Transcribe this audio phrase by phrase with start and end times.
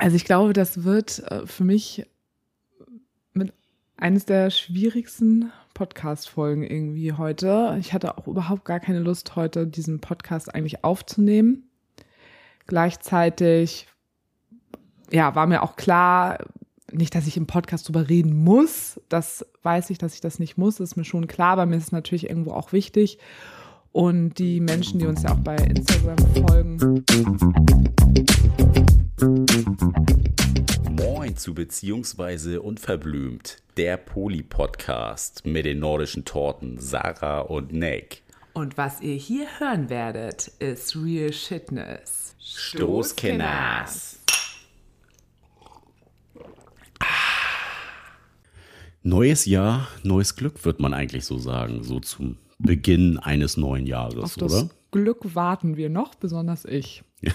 [0.00, 2.06] Also ich glaube, das wird äh, für mich
[3.32, 3.52] mit
[3.96, 7.76] eines der schwierigsten Podcast-Folgen irgendwie heute.
[7.80, 11.68] Ich hatte auch überhaupt gar keine Lust, heute diesen Podcast eigentlich aufzunehmen.
[12.66, 13.88] Gleichzeitig,
[15.10, 16.38] ja, war mir auch klar,
[16.92, 19.00] nicht, dass ich im Podcast drüber reden muss.
[19.08, 20.76] Das weiß ich, dass ich das nicht muss.
[20.76, 23.18] Das ist mir schon klar, aber mir ist es natürlich irgendwo auch wichtig.
[23.92, 27.04] Und die Menschen, die uns ja auch bei Instagram folgen.
[30.90, 38.22] Moin zu Beziehungsweise Unverblümt, der Poli-Podcast mit den nordischen Torten Sarah und Nick.
[38.52, 42.36] Und was ihr hier hören werdet, ist Real Shitness.
[42.38, 44.20] Stoßkenners.
[49.02, 54.22] Neues Jahr, neues Glück, wird man eigentlich so sagen, so zum Beginn eines neuen Jahres,
[54.22, 54.70] Auf das oder?
[54.92, 57.02] Glück warten wir noch, besonders ich.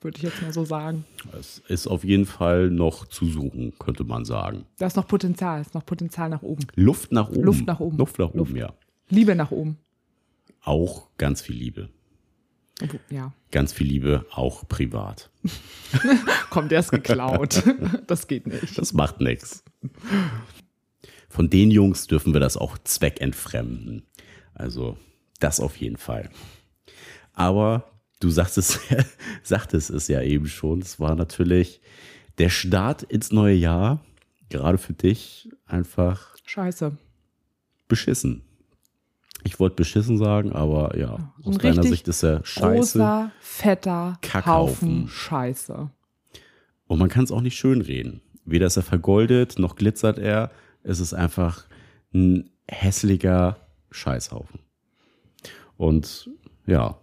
[0.00, 1.04] Würde ich jetzt mal so sagen.
[1.38, 4.66] Es ist auf jeden Fall noch zu suchen, könnte man sagen.
[4.78, 6.66] Da ist noch Potenzial, ist noch Potenzial nach oben.
[6.74, 7.42] Luft nach oben.
[7.42, 7.96] Luft nach oben.
[7.96, 8.50] Luft nach Luft.
[8.50, 8.74] oben, ja.
[9.08, 9.78] Liebe nach oben.
[10.62, 11.88] Auch ganz viel Liebe.
[13.10, 15.30] Ja, Ganz viel Liebe, auch privat.
[16.50, 17.62] kommt, der ist geklaut.
[18.06, 18.78] Das geht nicht.
[18.78, 19.62] Das macht nichts.
[21.28, 24.04] Von den Jungs dürfen wir das auch zweckentfremden.
[24.54, 24.96] Also
[25.40, 26.30] das auf jeden Fall.
[27.34, 27.89] Aber
[28.20, 28.80] du sagtest,
[29.42, 31.80] sagtest es ja eben schon, es war natürlich
[32.38, 34.04] der Start ins neue Jahr,
[34.48, 36.96] gerade für dich, einfach Scheiße.
[37.88, 38.42] beschissen.
[39.42, 42.98] Ich wollte beschissen sagen, aber ja, aus Ein deiner Sicht ist er scheiße.
[42.98, 44.88] Großer, fetter Kackhaufen.
[44.88, 45.90] Haufen Scheiße.
[46.86, 48.20] Und man kann es auch nicht schönreden.
[48.44, 50.50] Weder ist er vergoldet, noch glitzert er.
[50.82, 51.64] Es ist einfach
[52.12, 53.56] ein hässlicher
[53.90, 54.60] Scheißhaufen.
[55.76, 56.28] Und
[56.66, 56.98] ja,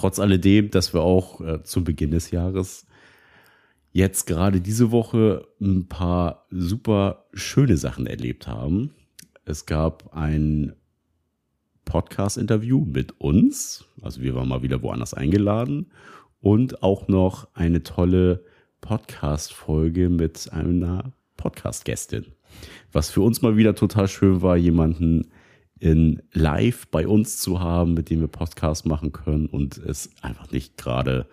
[0.00, 2.86] trotz alledem, dass wir auch äh, zum Beginn des Jahres
[3.92, 8.94] jetzt gerade diese Woche ein paar super schöne Sachen erlebt haben.
[9.44, 10.74] Es gab ein
[11.84, 13.84] Podcast-Interview mit uns.
[14.00, 15.90] Also wir waren mal wieder woanders eingeladen.
[16.40, 18.42] Und auch noch eine tolle
[18.80, 22.26] Podcast-Folge mit einer Podcast-Gästin.
[22.92, 25.30] Was für uns mal wieder total schön war, jemanden
[25.80, 30.50] in live bei uns zu haben, mit dem wir Podcast machen können und es einfach
[30.52, 31.26] nicht gerade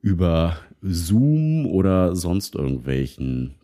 [0.00, 3.54] über Zoom oder sonst irgendwelchen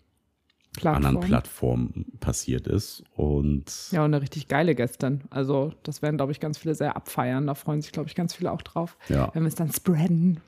[0.83, 3.03] anderen Plattformen passiert ist.
[3.15, 5.22] Und Ja, und eine richtig geile Gästin.
[5.28, 7.47] Also, das werden, glaube ich, ganz viele sehr abfeiern.
[7.47, 9.31] Da freuen sich, glaube ich, ganz viele auch drauf, Ja.
[9.34, 10.41] wenn wir es dann spreaden.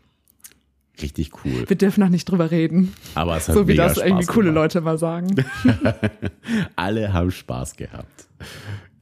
[1.02, 1.68] richtig cool.
[1.68, 2.94] Wir dürfen noch nicht drüber reden.
[3.14, 4.74] Aber es hat So wie das Spaß irgendwie coole gemacht.
[4.74, 5.34] Leute mal sagen.
[6.76, 8.28] Alle haben Spaß gehabt.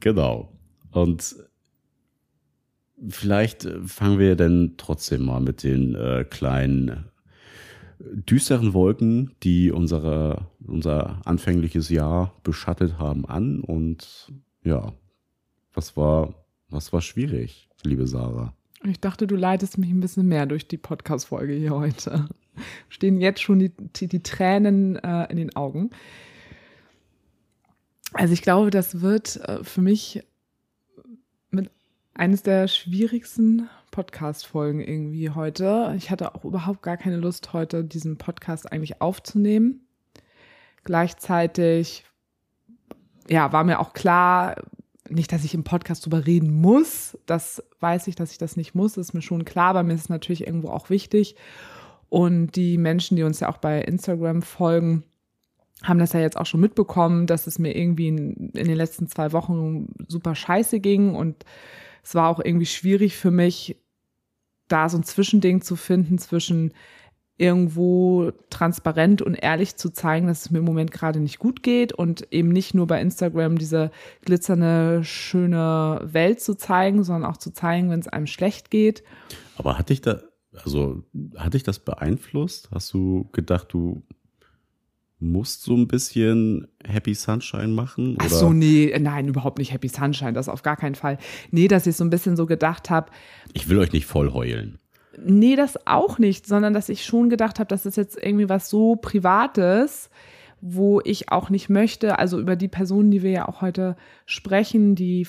[0.01, 0.51] Genau.
[0.91, 1.35] Und
[3.07, 6.93] vielleicht äh, fangen wir dann trotzdem mal mit den äh, kleinen äh,
[7.99, 13.61] düsteren Wolken, die unsere, unser anfängliches Jahr beschattet haben, an.
[13.61, 14.31] Und
[14.63, 14.93] ja,
[15.73, 16.33] was war,
[16.69, 18.53] was war schwierig, liebe Sarah?
[18.83, 22.27] Ich dachte, du leitest mich ein bisschen mehr durch die Podcast-Folge hier heute.
[22.89, 25.91] Stehen jetzt schon die, die, die Tränen äh, in den Augen.
[28.13, 30.23] Also ich glaube, das wird äh, für mich
[31.49, 31.71] mit
[32.13, 35.93] eines der schwierigsten Podcast-Folgen irgendwie heute.
[35.97, 39.81] Ich hatte auch überhaupt gar keine Lust, heute diesen Podcast eigentlich aufzunehmen.
[40.83, 42.05] Gleichzeitig,
[43.29, 44.55] ja, war mir auch klar,
[45.09, 47.17] nicht, dass ich im Podcast drüber reden muss.
[47.25, 48.93] Das weiß ich, dass ich das nicht muss.
[48.93, 51.35] Das ist mir schon klar, aber mir ist es natürlich irgendwo auch wichtig.
[52.09, 55.03] Und die Menschen, die uns ja auch bei Instagram folgen,
[55.83, 59.07] haben das ja jetzt auch schon mitbekommen, dass es mir irgendwie in, in den letzten
[59.07, 61.15] zwei Wochen super scheiße ging.
[61.15, 61.45] Und
[62.03, 63.77] es war auch irgendwie schwierig für mich,
[64.67, 66.73] da so ein Zwischending zu finden zwischen
[67.37, 71.91] irgendwo transparent und ehrlich zu zeigen, dass es mir im Moment gerade nicht gut geht
[71.91, 73.89] und eben nicht nur bei Instagram diese
[74.23, 79.03] glitzernde, schöne Welt zu zeigen, sondern auch zu zeigen, wenn es einem schlecht geht.
[79.57, 80.21] Aber hat dich da,
[80.63, 81.01] also
[81.35, 82.69] hat dich das beeinflusst?
[82.71, 84.03] Hast du gedacht, du
[85.21, 88.17] musst so ein bisschen Happy Sunshine machen?
[88.19, 88.35] Ach oder?
[88.35, 91.17] so, nee, nein, überhaupt nicht Happy Sunshine, das auf gar keinen Fall.
[91.51, 93.11] Nee, dass ich so ein bisschen so gedacht habe,
[93.53, 94.79] Ich will euch nicht voll heulen.
[95.23, 98.69] Nee, das auch nicht, sondern dass ich schon gedacht habe, das ist jetzt irgendwie was
[98.69, 100.09] so Privates,
[100.61, 104.95] wo ich auch nicht möchte, also über die Personen, die wir ja auch heute sprechen,
[104.95, 105.27] die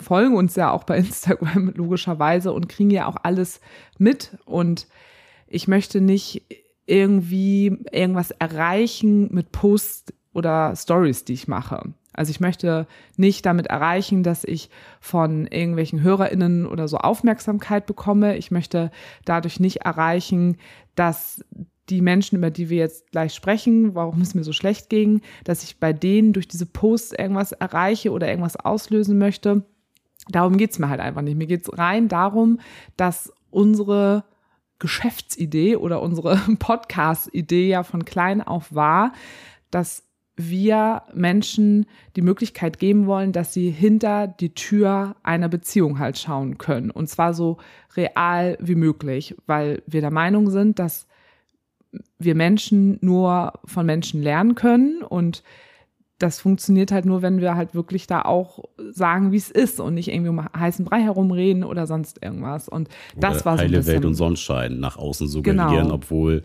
[0.00, 3.60] folgen uns ja auch bei Instagram logischerweise und kriegen ja auch alles
[3.98, 4.86] mit und
[5.46, 6.42] ich möchte nicht
[6.86, 11.94] irgendwie irgendwas erreichen mit Posts oder Stories, die ich mache.
[12.14, 12.86] Also ich möchte
[13.16, 14.68] nicht damit erreichen, dass ich
[15.00, 18.36] von irgendwelchen HörerInnen oder so Aufmerksamkeit bekomme.
[18.36, 18.90] Ich möchte
[19.24, 20.58] dadurch nicht erreichen,
[20.94, 21.42] dass
[21.88, 25.64] die Menschen, über die wir jetzt gleich sprechen, warum es mir so schlecht ging, dass
[25.64, 29.64] ich bei denen durch diese Posts irgendwas erreiche oder irgendwas auslösen möchte.
[30.28, 31.36] Darum geht's mir halt einfach nicht.
[31.36, 32.60] Mir geht's rein darum,
[32.96, 34.24] dass unsere
[34.82, 39.12] Geschäftsidee oder unsere Podcast-Idee ja von klein auf war,
[39.70, 40.04] dass
[40.36, 41.86] wir Menschen
[42.16, 46.90] die Möglichkeit geben wollen, dass sie hinter die Tür einer Beziehung halt schauen können.
[46.90, 47.58] Und zwar so
[47.96, 51.06] real wie möglich, weil wir der Meinung sind, dass
[52.18, 55.42] wir Menschen nur von Menschen lernen können und
[56.22, 58.60] das funktioniert halt nur, wenn wir halt wirklich da auch
[58.90, 62.68] sagen, wie es ist und nicht irgendwie um heißen Brei herumreden oder sonst irgendwas.
[62.68, 65.94] Und das oder war so ein bisschen, Welt und Sonnenschein nach außen suggerieren, Genau.
[65.94, 66.42] obwohl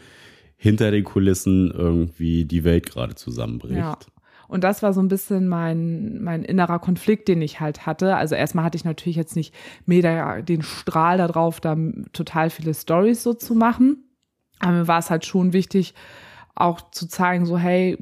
[0.56, 3.78] hinter den Kulissen irgendwie die Welt gerade zusammenbricht.
[3.78, 3.98] Ja.
[4.48, 8.16] Und das war so ein bisschen mein, mein innerer Konflikt, den ich halt hatte.
[8.16, 9.54] Also erstmal hatte ich natürlich jetzt nicht
[9.86, 11.78] mega den Strahl darauf, da
[12.14, 14.06] total viele Stories so zu machen.
[14.60, 15.94] Aber mir war es halt schon wichtig,
[16.56, 17.98] auch zu zeigen, so hey,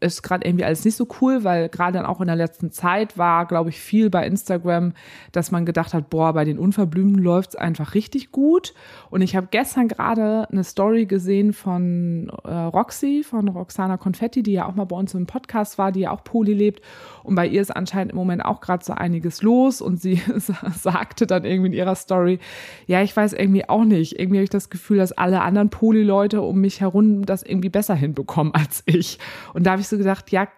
[0.00, 3.16] ist gerade irgendwie alles nicht so cool, weil gerade dann auch in der letzten Zeit
[3.18, 4.92] war, glaube ich, viel bei Instagram,
[5.32, 8.74] dass man gedacht hat, boah, bei den Unverblümten läuft's einfach richtig gut.
[9.10, 14.52] Und ich habe gestern gerade eine Story gesehen von äh, Roxy, von Roxana Confetti, die
[14.52, 16.82] ja auch mal bei uns im Podcast war, die ja auch Poli lebt.
[17.22, 19.80] Und bei ihr ist anscheinend im Moment auch gerade so einiges los.
[19.80, 20.20] Und sie
[20.74, 22.38] sagte dann irgendwie in ihrer Story,
[22.86, 24.18] ja, ich weiß irgendwie auch nicht.
[24.18, 27.94] Irgendwie habe ich das Gefühl, dass alle anderen Poli-Leute um mich herum das irgendwie besser
[27.94, 29.18] hinbekommen als ich.
[29.54, 30.48] Und da habe ich so gedacht, ja,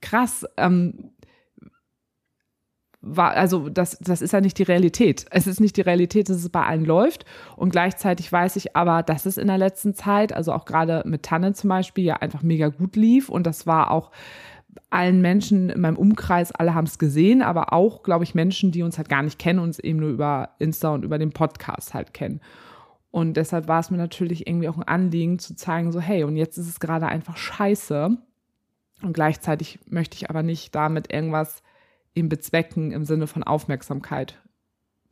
[0.00, 1.12] krass, ähm,
[3.02, 5.24] war, also das, das ist ja nicht die Realität.
[5.30, 7.24] Es ist nicht die Realität, dass es bei allen läuft.
[7.56, 11.22] Und gleichzeitig weiß ich aber, dass es in der letzten Zeit, also auch gerade mit
[11.22, 13.30] Tanne zum Beispiel, ja einfach mega gut lief.
[13.30, 14.10] Und das war auch
[14.90, 18.82] allen Menschen in meinem Umkreis, alle haben es gesehen, aber auch, glaube ich, Menschen, die
[18.82, 22.12] uns halt gar nicht kennen, uns eben nur über Insta und über den Podcast halt
[22.12, 22.40] kennen.
[23.10, 26.36] Und deshalb war es mir natürlich irgendwie auch ein Anliegen zu zeigen, so hey, und
[26.36, 28.16] jetzt ist es gerade einfach scheiße.
[29.02, 31.62] Und gleichzeitig möchte ich aber nicht damit irgendwas
[32.14, 34.38] eben bezwecken im Sinne von Aufmerksamkeit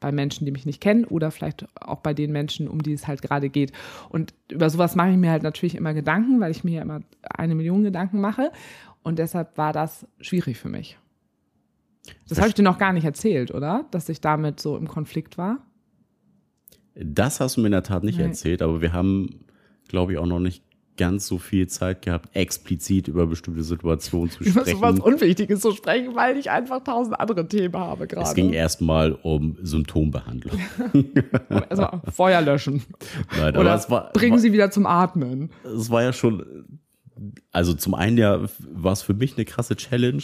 [0.00, 3.08] bei Menschen, die mich nicht kennen oder vielleicht auch bei den Menschen, um die es
[3.08, 3.72] halt gerade geht.
[4.10, 7.00] Und über sowas mache ich mir halt natürlich immer Gedanken, weil ich mir ja immer
[7.22, 8.52] eine Million Gedanken mache.
[9.02, 10.98] Und deshalb war das schwierig für mich.
[12.28, 13.86] Das habe ich dir noch gar nicht erzählt, oder?
[13.90, 15.58] Dass ich damit so im Konflikt war.
[16.94, 18.28] Das hast du mir in der Tat nicht Nein.
[18.28, 19.44] erzählt, aber wir haben,
[19.88, 20.64] glaube ich, auch noch nicht
[20.98, 24.76] ganz so viel Zeit gehabt, explizit über bestimmte Situationen zu Über sprechen.
[24.76, 28.26] sowas Unwichtiges zu sprechen, weil ich einfach tausend andere Themen habe gerade.
[28.26, 30.58] es ging erstmal um Symptombehandlung.
[31.70, 32.82] Also Feuer löschen.
[33.36, 35.50] Nein, Oder war, bringen war, sie wieder zum Atmen.
[35.64, 36.44] es war ja schon,
[37.52, 40.22] also zum einen ja war es für mich eine krasse Challenge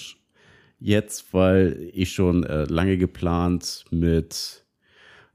[0.80, 4.64] jetzt, weil ich schon äh, lange geplant mit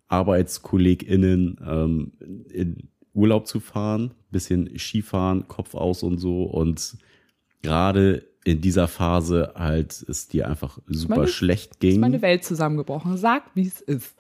[0.08, 2.12] ArbeitskollegInnen ähm,
[2.52, 6.98] in Urlaub zu fahren, bisschen Skifahren, Kopf aus und so und
[7.62, 12.00] gerade in dieser Phase halt es dir einfach super meine- schlecht Ist ging.
[12.00, 13.18] meine Welt zusammengebrochen.
[13.18, 14.16] Sag, wie es ist.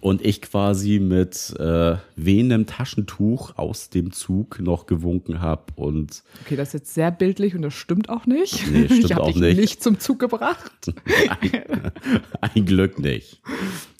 [0.00, 6.54] Und ich quasi mit äh, wehendem Taschentuch aus dem Zug noch gewunken habe und Okay,
[6.56, 8.66] das ist jetzt sehr bildlich und das stimmt auch nicht.
[8.70, 9.56] Nee, stimmt ich habe auch dich nicht.
[9.58, 10.92] nicht zum Zug gebracht.
[12.40, 13.40] ein Glück nicht.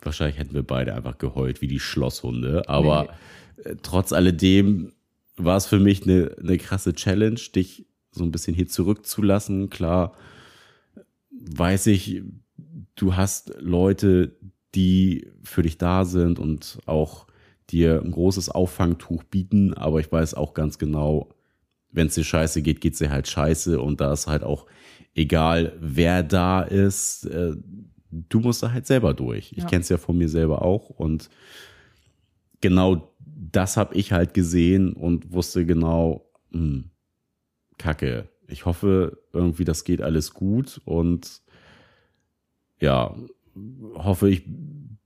[0.02, 2.68] Wahrscheinlich hätten wir beide einfach geheult wie die Schlosshunde.
[2.68, 3.08] Aber
[3.64, 4.92] äh, trotz alledem
[5.36, 9.70] war es für mich eine, eine krasse Challenge, dich so ein bisschen hier zurückzulassen.
[9.70, 10.14] Klar,
[11.30, 12.22] weiß ich,
[12.94, 14.36] du hast Leute,
[14.74, 17.26] die für dich da sind und auch
[17.70, 21.30] dir ein großes Auffangtuch bieten, aber ich weiß auch ganz genau,
[21.90, 24.66] wenn es dir scheiße geht, geht's dir halt scheiße und da ist halt auch
[25.14, 27.56] egal, wer da ist, äh,
[28.10, 29.52] du musst da halt selber durch.
[29.52, 29.66] Ich Ja.
[29.66, 31.30] kenn's ja von mir selber auch und
[32.60, 33.12] genau
[33.52, 36.90] das habe ich halt gesehen und wusste genau, hm,
[37.78, 38.28] Kacke.
[38.48, 41.42] Ich hoffe, irgendwie das geht alles gut und
[42.80, 43.14] ja,
[43.94, 44.44] hoffe, ich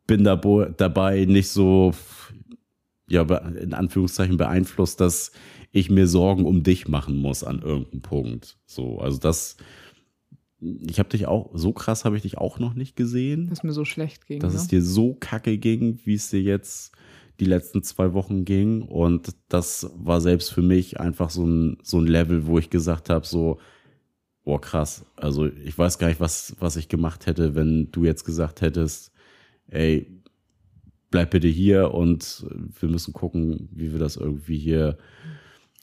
[0.07, 1.93] bin da dabei nicht so,
[3.09, 5.33] ja, in Anführungszeichen beeinflusst, dass
[5.73, 8.59] ich mir Sorgen um dich machen muss an irgendeinem Punkt.
[8.67, 9.57] So, also das,
[10.61, 13.73] ich habe dich auch, so krass habe ich dich auch noch nicht gesehen, Dass mir
[13.73, 14.41] so schlecht ging.
[14.41, 14.59] dass ne?
[14.59, 16.93] es dir so kacke ging, wie es dir jetzt
[17.41, 18.83] die letzten zwei Wochen ging.
[18.83, 23.11] Und das war selbst für mich einfach so ein, so ein Level, wo ich gesagt
[23.11, 23.59] habe, so,
[24.45, 25.05] boah, krass.
[25.17, 29.13] Also ich weiß gar nicht, was, was ich gemacht hätte, wenn du jetzt gesagt hättest,
[29.69, 30.21] ey,
[31.11, 32.47] bleib bitte hier und
[32.79, 34.99] wir müssen gucken, wie wir das irgendwie hier,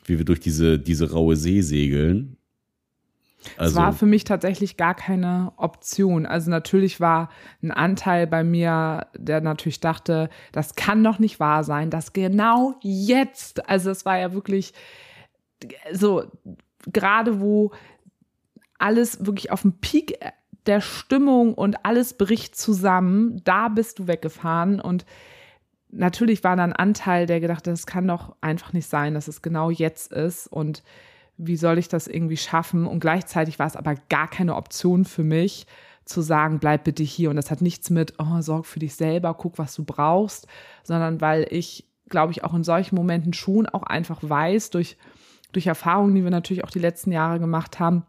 [0.05, 2.37] wie wir durch diese, diese raue See segeln.
[3.57, 6.25] Also, es war für mich tatsächlich gar keine Option.
[6.25, 7.29] Also natürlich war
[7.61, 12.75] ein Anteil bei mir, der natürlich dachte, das kann doch nicht wahr sein, dass genau
[12.81, 14.73] jetzt, also es war ja wirklich
[15.91, 16.25] so,
[16.91, 17.71] gerade wo
[18.77, 20.19] alles wirklich auf dem Peak
[20.65, 25.05] der Stimmung und alles bricht zusammen, da bist du weggefahren und
[25.89, 29.27] natürlich war da ein Anteil, der gedacht hat, das kann doch einfach nicht sein, dass
[29.27, 30.83] es genau jetzt ist und
[31.37, 32.87] wie soll ich das irgendwie schaffen?
[32.87, 35.67] Und gleichzeitig war es aber gar keine Option für mich,
[36.05, 37.29] zu sagen, bleib bitte hier.
[37.29, 40.47] Und das hat nichts mit, oh, sorg für dich selber, guck, was du brauchst,
[40.83, 44.97] sondern weil ich, glaube ich, auch in solchen Momenten schon auch einfach weiß, durch,
[45.51, 48.03] durch Erfahrungen, die wir natürlich auch die letzten Jahre gemacht haben.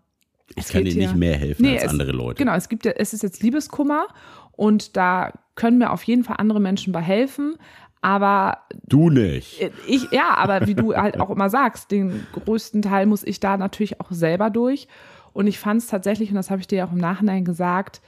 [0.54, 2.38] Ich kann dir nicht mehr helfen nee, als es, andere Leute.
[2.38, 4.06] Genau, es gibt ja, es ist jetzt Liebeskummer
[4.52, 7.56] und da können mir auf jeden Fall andere Menschen bei helfen.
[8.00, 9.60] Aber du nicht.
[9.86, 13.56] Ich ja, aber wie du halt auch immer sagst, den größten Teil muss ich da
[13.56, 14.88] natürlich auch selber durch.
[15.32, 18.00] Und ich fand es tatsächlich, und das habe ich dir auch im Nachhinein gesagt,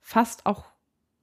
[0.00, 0.64] fast auch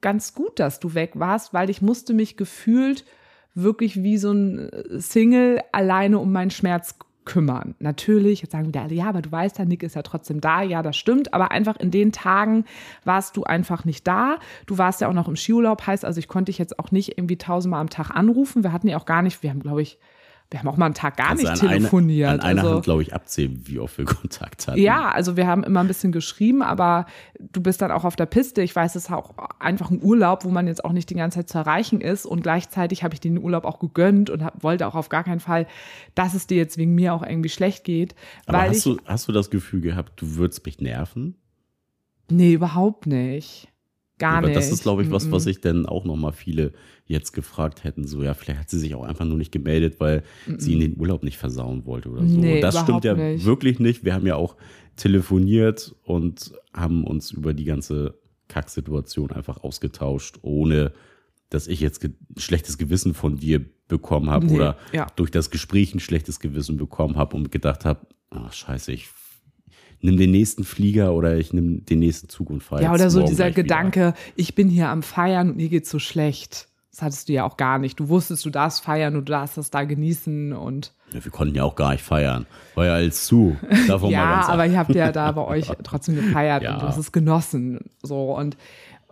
[0.02, 3.06] ganz gut, dass du weg warst, weil ich musste mich gefühlt
[3.54, 6.96] wirklich wie so ein Single alleine um meinen Schmerz
[7.28, 7.76] kümmern.
[7.80, 10.64] Natürlich, jetzt sagen wieder alle, ja, aber du weißt ja, Nick ist ja trotzdem da.
[10.64, 11.34] Ja, das stimmt.
[11.34, 12.64] Aber einfach in den Tagen
[13.04, 14.40] warst du einfach nicht da.
[14.66, 17.18] Du warst ja auch noch im Skiurlaub, heißt also, ich konnte dich jetzt auch nicht
[17.18, 18.64] irgendwie tausendmal am Tag anrufen.
[18.64, 20.00] Wir hatten ja auch gar nicht, wir haben, glaube ich,
[20.50, 22.30] wir haben auch mal einen Tag gar also nicht telefoniert.
[22.30, 24.80] Eine, an einer also, Hand, glaube ich, abzählen, wie oft wir Kontakt hatten.
[24.80, 27.06] Ja, also wir haben immer ein bisschen geschrieben, aber
[27.38, 28.62] du bist dann auch auf der Piste.
[28.62, 31.40] Ich weiß, es ist auch einfach ein Urlaub, wo man jetzt auch nicht die ganze
[31.40, 32.26] Zeit zu erreichen ist.
[32.26, 35.42] Und gleichzeitig habe ich den Urlaub auch gegönnt und hab, wollte auch auf gar keinen
[35.42, 35.68] Fall,
[36.16, 38.16] dass es dir jetzt wegen mir auch irgendwie schlecht geht.
[38.46, 41.36] Aber hast, ich, du, hast du das Gefühl gehabt, du würdest mich nerven?
[42.30, 43.68] Nee, überhaupt nicht.
[44.20, 44.58] Gar Aber nicht.
[44.58, 46.74] das ist, glaube ich, was, was sich denn auch nochmal viele
[47.06, 48.08] jetzt gefragt hätten.
[48.08, 50.60] So, ja, vielleicht hat sie sich auch einfach nur nicht gemeldet, weil mm -mm.
[50.60, 52.38] sie in den Urlaub nicht versauen wollte oder so.
[52.38, 53.46] Nee, und das stimmt ja nicht.
[53.46, 54.04] wirklich nicht.
[54.04, 54.56] Wir haben ja auch
[54.96, 58.16] telefoniert und haben uns über die ganze
[58.48, 60.94] Kacksituation einfach ausgetauscht, ohne
[61.50, 65.08] dass ich jetzt ein schlechtes Gewissen von dir bekommen habe nee, oder ja.
[65.16, 69.08] durch das Gespräch ein schlechtes Gewissen bekommen habe und gedacht habe, ach scheiße, ich
[70.02, 72.84] nimm den nächsten Flieger oder ich nimm den nächsten Zug und fahre.
[72.84, 74.16] Ja, oder so dieser Gedanke, wieder.
[74.36, 76.68] ich bin hier am Feiern und mir geht's so schlecht.
[76.92, 78.00] Das hattest du ja auch gar nicht.
[78.00, 80.94] Du wusstest, du darfst feiern und du darfst das da genießen und.
[81.14, 82.48] Ja, wir konnten ja auch gar nicht feiern.
[82.74, 83.56] War ja alles zu.
[83.88, 86.74] Davon ja, aber ihr habt ja da bei euch trotzdem gefeiert ja.
[86.74, 87.82] und du hast es genossen.
[88.02, 88.58] So und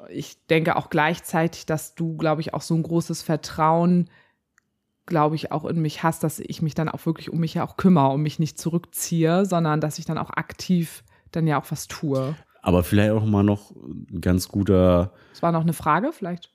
[0.10, 4.10] ich denke auch gleichzeitig, dass du, glaube ich, auch so ein großes Vertrauen
[5.06, 7.66] glaube ich, auch in mich hast, dass ich mich dann auch wirklich um mich ja
[7.66, 11.70] auch kümmere und mich nicht zurückziehe, sondern dass ich dann auch aktiv dann ja auch
[11.70, 12.36] was tue.
[12.62, 15.14] Aber vielleicht auch mal noch ein ganz guter.
[15.34, 16.52] Es war noch eine Frage, vielleicht.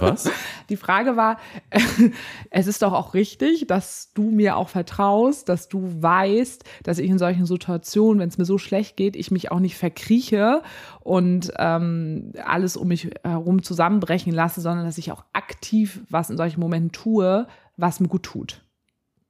[0.00, 0.30] Was?
[0.68, 1.38] Die Frage war,
[2.50, 7.10] es ist doch auch richtig, dass du mir auch vertraust, dass du weißt, dass ich
[7.10, 10.62] in solchen Situationen, wenn es mir so schlecht geht, ich mich auch nicht verkrieche
[11.00, 16.36] und ähm, alles um mich herum zusammenbrechen lasse, sondern dass ich auch aktiv was in
[16.36, 17.46] solchen Momenten tue,
[17.76, 18.62] was mir gut tut.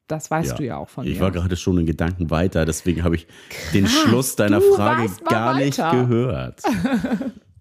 [0.06, 0.56] Das weißt ja.
[0.56, 1.14] du ja auch von ich mir.
[1.14, 5.10] Ich war gerade schon in Gedanken weiter, deswegen habe ich Krass, den Schluss deiner Frage
[5.24, 5.64] gar weiter.
[5.64, 6.62] nicht gehört.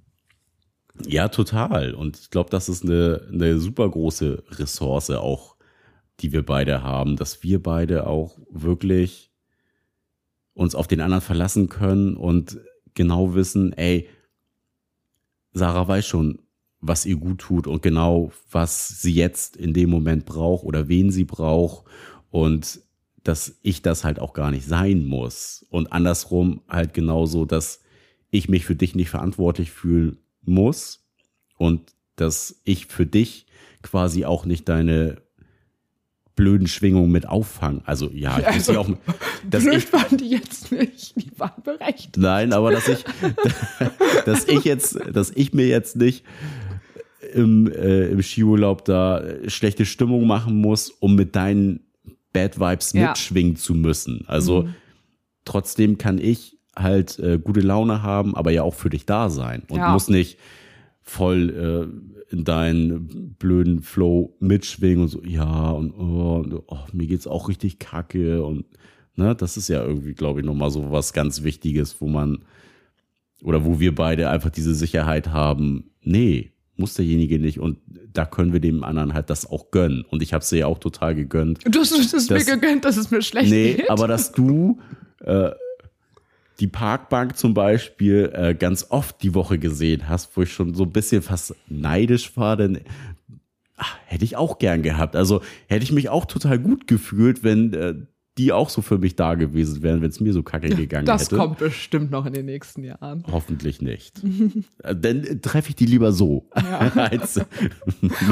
[1.02, 1.94] Ja, total.
[1.94, 5.56] Und ich glaube, das ist eine, eine super große Ressource auch,
[6.20, 9.32] die wir beide haben, dass wir beide auch wirklich
[10.54, 12.60] uns auf den anderen verlassen können und
[12.94, 14.08] genau wissen, ey,
[15.54, 16.40] Sarah weiß schon,
[16.80, 21.12] was ihr gut tut und genau, was sie jetzt in dem Moment braucht oder wen
[21.12, 21.86] sie braucht
[22.30, 22.82] und
[23.24, 27.82] dass ich das halt auch gar nicht sein muss und andersrum halt genauso, dass
[28.32, 31.04] ich mich für dich nicht verantwortlich fühlen muss
[31.58, 33.46] und dass ich für dich
[33.82, 35.22] quasi auch nicht deine
[36.36, 37.82] blöden Schwingungen mit auffangen.
[37.86, 38.90] Also ja, ich also, auch,
[39.50, 42.18] dass blöd ich, waren die jetzt nicht, die waren berechtigt.
[42.18, 43.04] Nein, aber dass ich,
[44.26, 46.24] dass ich jetzt, dass ich mir jetzt nicht
[47.34, 51.82] im, äh, im Skiurlaub da schlechte Stimmung machen muss, um mit deinen
[52.32, 53.10] Bad Vibes ja.
[53.10, 54.26] mitschwingen zu müssen.
[54.28, 54.76] Also mhm.
[55.46, 59.64] trotzdem kann ich halt äh, gute Laune haben, aber ja auch für dich da sein
[59.70, 59.92] und ja.
[59.92, 60.40] muss nicht
[61.02, 61.50] voll
[62.30, 67.28] äh, in deinen blöden Flow mitschwingen und so, ja, und, oh, und oh, mir geht's
[67.28, 68.66] auch richtig kacke und
[69.16, 72.46] ne, das ist ja irgendwie, glaube ich, nochmal so was ganz Wichtiges, wo man
[73.44, 77.78] oder wo wir beide einfach diese Sicherheit haben, nee, muss derjenige nicht und
[78.12, 80.06] da können wir dem anderen halt das auch gönnen.
[80.10, 81.60] Und ich habe es dir ja auch total gegönnt.
[81.66, 83.78] Du hast es mir gegönnt, dass es mir schlecht nee, geht.
[83.80, 84.80] Nee, aber dass du
[85.20, 85.52] äh,
[86.60, 90.84] die Parkbank zum Beispiel äh, ganz oft die Woche gesehen hast, wo ich schon so
[90.84, 92.82] ein bisschen fast neidisch war, denn
[93.78, 95.16] ach, hätte ich auch gern gehabt.
[95.16, 97.96] Also hätte ich mich auch total gut gefühlt, wenn äh,
[98.38, 101.24] die auch so für mich da gewesen wären, wenn es mir so kacke gegangen das
[101.24, 101.36] hätte.
[101.36, 103.24] Das kommt bestimmt noch in den nächsten Jahren.
[103.32, 104.22] Hoffentlich nicht.
[104.84, 106.50] Dann treffe ich die lieber so.
[106.56, 107.12] Ja.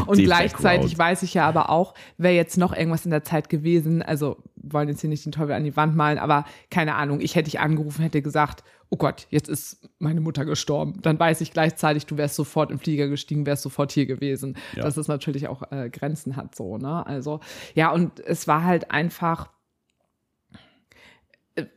[0.07, 4.01] Und gleichzeitig weiß ich ja aber auch, wäre jetzt noch irgendwas in der Zeit gewesen,
[4.01, 7.35] also wollen jetzt hier nicht den Teufel an die Wand malen, aber keine Ahnung, ich
[7.35, 11.01] hätte dich angerufen, hätte gesagt, oh Gott, jetzt ist meine Mutter gestorben.
[11.01, 14.57] Dann weiß ich gleichzeitig, du wärst sofort im Flieger gestiegen, wärst sofort hier gewesen.
[14.75, 14.83] Ja.
[14.83, 17.05] Dass es natürlich auch äh, Grenzen hat, so, ne?
[17.05, 17.39] Also,
[17.73, 19.49] ja, und es war halt einfach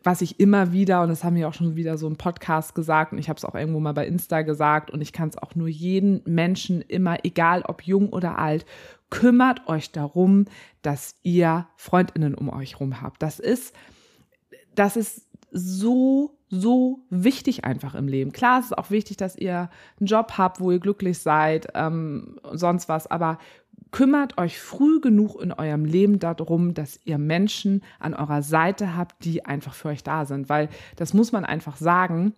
[0.03, 3.13] was ich immer wieder, und das haben wir auch schon wieder so im Podcast gesagt,
[3.13, 5.55] und ich habe es auch irgendwo mal bei Insta gesagt, und ich kann es auch
[5.55, 8.65] nur jeden Menschen immer, egal ob jung oder alt,
[9.11, 10.47] kümmert euch darum,
[10.83, 13.23] dass ihr Freundinnen um euch rum habt.
[13.23, 13.75] Das ist,
[14.75, 18.33] das ist so, so wichtig einfach im Leben.
[18.33, 19.71] Klar, es ist auch wichtig, dass ihr
[20.01, 23.39] einen Job habt, wo ihr glücklich seid, ähm, sonst was, aber
[23.93, 29.25] kümmert euch früh genug in eurem Leben darum, dass ihr Menschen an eurer Seite habt,
[29.25, 30.49] die einfach für euch da sind.
[30.49, 32.35] Weil das muss man einfach sagen,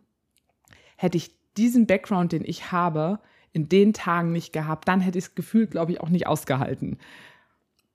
[0.96, 3.20] hätte ich diesen Background, den ich habe,
[3.56, 6.98] in den Tagen nicht gehabt, dann hätte ich das Gefühl, glaube ich, auch nicht ausgehalten.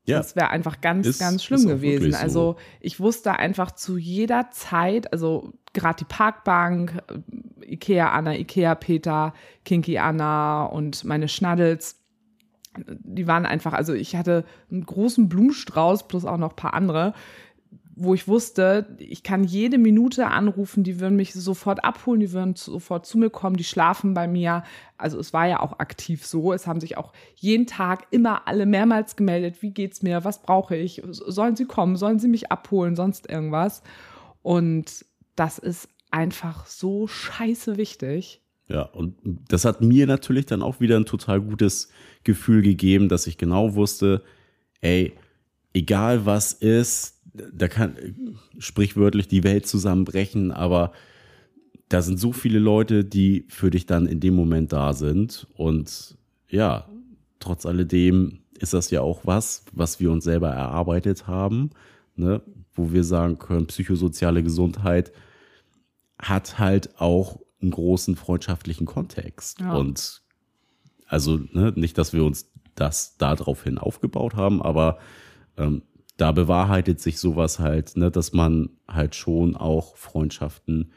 [0.06, 0.18] Ja.
[0.18, 2.14] Das wäre einfach ganz, ist, ganz schlimm gewesen.
[2.14, 2.18] So.
[2.18, 7.04] Also ich wusste einfach zu jeder Zeit, also gerade die Parkbank,
[7.62, 12.02] Ikea Anna, Ikea Peter, Kinky Anna und meine Schnaddels,
[12.88, 17.14] die waren einfach, also ich hatte einen großen Blumenstrauß plus auch noch ein paar andere,
[17.96, 22.56] wo ich wusste, ich kann jede Minute anrufen, die würden mich sofort abholen, die würden
[22.56, 24.64] sofort zu mir kommen, die schlafen bei mir.
[24.98, 26.54] Also es war ja auch aktiv so.
[26.54, 30.76] Es haben sich auch jeden Tag immer alle mehrmals gemeldet, wie geht's mir, was brauche
[30.76, 33.84] ich, sollen sie kommen, sollen sie mich abholen, sonst irgendwas.
[34.42, 35.06] Und
[35.36, 38.42] das ist einfach so scheiße wichtig.
[38.68, 39.16] Ja, und
[39.50, 41.90] das hat mir natürlich dann auch wieder ein total gutes
[42.24, 44.24] Gefühl gegeben, dass ich genau wusste,
[44.80, 45.14] ey,
[45.74, 47.96] egal was ist, da kann
[48.58, 50.92] sprichwörtlich die Welt zusammenbrechen, aber
[51.90, 55.48] da sind so viele Leute, die für dich dann in dem Moment da sind.
[55.56, 56.18] Und
[56.50, 56.88] ja,
[57.40, 61.72] trotz alledem ist das ja auch was, was wir uns selber erarbeitet haben,
[62.16, 62.42] ne?
[62.74, 65.12] wo wir sagen können, psychosoziale Gesundheit
[66.18, 69.60] hat halt auch einen großen freundschaftlichen Kontext.
[69.60, 69.74] Ja.
[69.74, 70.22] Und
[71.08, 75.00] also ne, nicht, dass wir uns das daraufhin aufgebaut haben, aber
[75.58, 75.82] ähm,
[76.22, 80.92] da bewahrheitet sich sowas halt, ne, dass man halt schon auch Freundschaften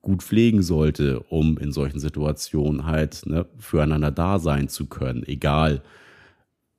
[0.00, 5.82] gut pflegen sollte, um in solchen Situationen halt ne, füreinander da sein zu können, egal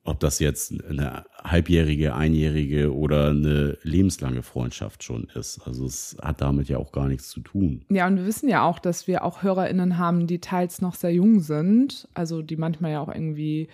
[0.02, 5.60] ob das jetzt eine halbjährige, einjährige oder eine lebenslange Freundschaft schon ist.
[5.64, 7.86] Also es hat damit ja auch gar nichts zu tun.
[7.90, 11.14] Ja, und wir wissen ja auch, dass wir auch HörerInnen haben, die teils noch sehr
[11.14, 13.68] jung sind, also die manchmal ja auch irgendwie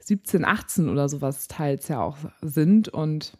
[0.00, 2.88] 17, 18 oder sowas teils ja auch sind.
[2.88, 3.32] Und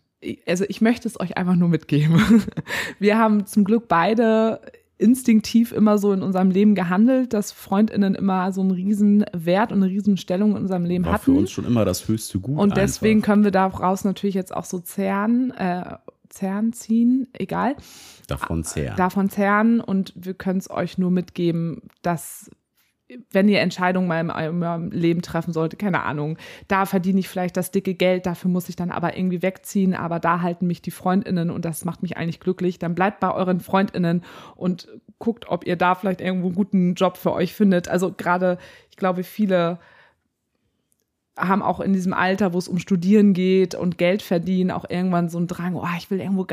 [0.46, 2.20] also ich möchte es euch einfach nur mitgeben.
[2.98, 4.60] Wir haben zum Glück beide
[4.98, 9.82] instinktiv immer so in unserem Leben gehandelt, dass Freundinnen immer so einen riesen Wert und
[9.82, 11.24] eine riesen Stellung in unserem Leben War hatten.
[11.24, 12.58] für uns schon immer das höchste Gut.
[12.58, 13.32] Und deswegen einfach.
[13.32, 15.96] können wir daraus natürlich jetzt auch so zerren, äh,
[16.30, 17.76] zerren ziehen, egal.
[18.26, 18.96] Davon zerren.
[18.96, 22.50] Davon zerren und wir können es euch nur mitgeben, dass
[23.30, 27.56] wenn ihr Entscheidungen mal in eurem Leben treffen solltet, keine Ahnung, da verdiene ich vielleicht
[27.56, 30.90] das dicke Geld, dafür muss ich dann aber irgendwie wegziehen, aber da halten mich die
[30.90, 34.24] Freundinnen und das macht mich eigentlich glücklich, dann bleibt bei euren Freundinnen
[34.56, 34.88] und
[35.18, 37.88] guckt, ob ihr da vielleicht irgendwo einen guten Job für euch findet.
[37.88, 38.58] Also gerade,
[38.90, 39.78] ich glaube, viele
[41.36, 45.28] haben auch in diesem Alter, wo es um Studieren geht und Geld verdienen, auch irgendwann
[45.28, 46.46] so einen Drang, oh, ich will irgendwo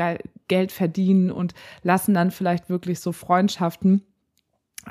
[0.46, 4.02] Geld verdienen und lassen dann vielleicht wirklich so Freundschaften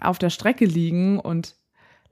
[0.01, 1.55] auf der Strecke liegen und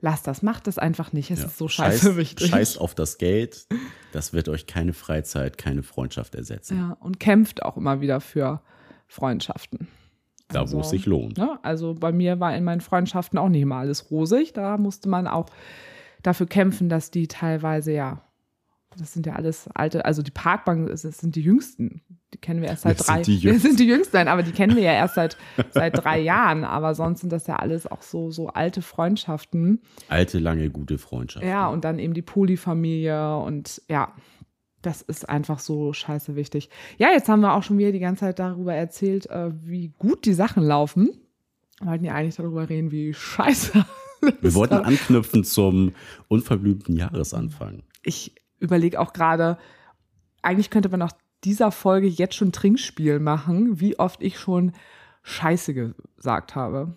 [0.00, 1.30] lasst das, macht das einfach nicht.
[1.30, 1.46] Es ja.
[1.46, 2.46] ist so scheiße Scheiß, wichtig.
[2.50, 3.66] Scheiß auf das Geld.
[4.12, 6.76] Das wird euch keine Freizeit, keine Freundschaft ersetzen.
[6.76, 8.60] Ja, und kämpft auch immer wieder für
[9.06, 9.88] Freundschaften.
[10.48, 11.38] Da, also, wo es sich lohnt.
[11.38, 11.58] Ne?
[11.62, 14.52] Also bei mir war in meinen Freundschaften auch nicht mal alles rosig.
[14.52, 15.46] Da musste man auch
[16.22, 18.22] dafür kämpfen, dass die teilweise ja
[18.96, 22.02] das sind ja alles alte, also die Parkbank, das sind die jüngsten.
[22.34, 23.22] Die kennen wir erst seit das drei.
[23.22, 25.36] Sind wir sind die jüngsten, aber die kennen wir ja erst seit,
[25.70, 26.64] seit drei Jahren.
[26.64, 29.80] Aber sonst sind das ja alles auch so, so alte Freundschaften.
[30.08, 31.48] Alte, lange, gute Freundschaften.
[31.48, 34.12] Ja, und dann eben die Polyfamilie und ja,
[34.82, 36.68] das ist einfach so scheiße wichtig.
[36.98, 40.26] Ja, jetzt haben wir auch schon wieder die ganze Zeit darüber erzählt, äh, wie gut
[40.26, 41.10] die Sachen laufen.
[41.78, 43.84] Wir wollten ja eigentlich darüber reden, wie scheiße.
[44.40, 45.94] Wir wollten anknüpfen zum
[46.28, 47.82] unverblümten Jahresanfang.
[48.04, 49.58] Ich überlege auch gerade,
[50.40, 51.12] eigentlich könnte man nach
[51.44, 54.72] dieser Folge jetzt schon Trinkspiel machen, wie oft ich schon
[55.22, 55.74] Scheiße
[56.16, 56.96] gesagt habe.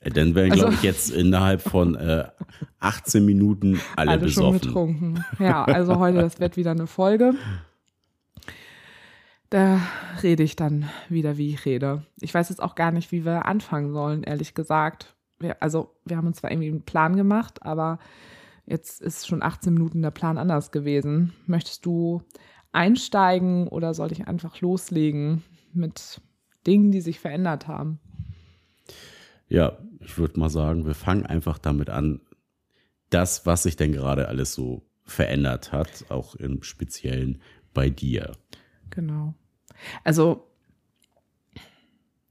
[0.00, 2.24] Äh, dann wären, also, glaube ich, jetzt innerhalb von äh,
[2.80, 4.58] 18 Minuten alle, alle besoffen.
[4.58, 5.24] schon getrunken.
[5.38, 7.34] Ja, also heute, das wird wieder eine Folge.
[9.50, 9.80] Da
[10.22, 12.04] rede ich dann wieder, wie ich rede.
[12.20, 15.14] Ich weiß jetzt auch gar nicht, wie wir anfangen sollen, ehrlich gesagt.
[15.38, 17.98] Wir, also, wir haben uns zwar irgendwie einen Plan gemacht, aber
[18.66, 21.32] jetzt ist schon 18 Minuten der Plan anders gewesen.
[21.46, 22.22] Möchtest du
[22.72, 25.42] einsteigen oder soll ich einfach loslegen
[25.72, 26.20] mit
[26.66, 27.98] Dingen, die sich verändert haben?
[29.48, 32.20] Ja, ich würde mal sagen, wir fangen einfach damit an,
[33.10, 37.42] das, was sich denn gerade alles so verändert hat, auch im Speziellen
[37.74, 38.32] bei dir.
[38.90, 39.34] Genau.
[40.04, 40.46] Also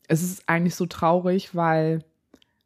[0.07, 2.03] es ist eigentlich so traurig, weil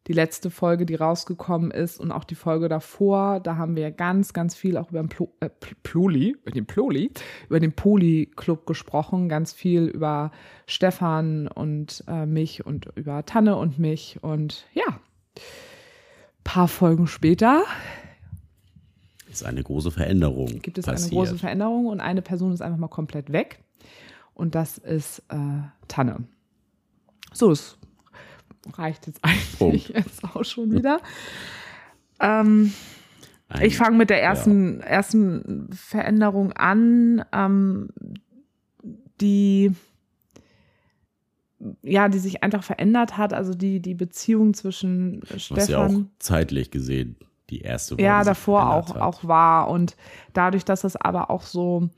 [0.07, 4.33] die letzte Folge, die rausgekommen ist und auch die Folge davor, da haben wir ganz,
[4.33, 5.49] ganz viel auch über den Plo äh,
[5.83, 7.11] Ploli, über den Ploli,
[7.47, 10.31] über den Poli-Club gesprochen, ganz viel über
[10.67, 14.99] Stefan und äh, mich und über Tanne und mich und ja,
[16.43, 17.63] paar Folgen später
[19.29, 20.59] ist eine große Veränderung.
[20.61, 21.11] Gibt es passiert.
[21.11, 23.59] eine große Veränderung und eine Person ist einfach mal komplett weg
[24.33, 26.25] und das ist äh, Tanne.
[27.33, 27.77] So, das
[28.73, 30.99] reicht jetzt eigentlich jetzt auch schon wieder.
[32.19, 32.73] Ähm,
[33.49, 34.86] Ein, ich fange mit der ersten, ja.
[34.86, 37.89] ersten Veränderung an, ähm,
[39.21, 39.71] die
[41.82, 45.58] ja, die sich einfach verändert hat, also die, die Beziehung zwischen Stefan.
[45.58, 47.15] Was ja auch zeitlich gesehen
[47.49, 48.04] die erste war.
[48.04, 49.69] Ja, davor auch, auch war.
[49.69, 49.95] Und
[50.34, 51.89] dadurch, dass das aber auch so,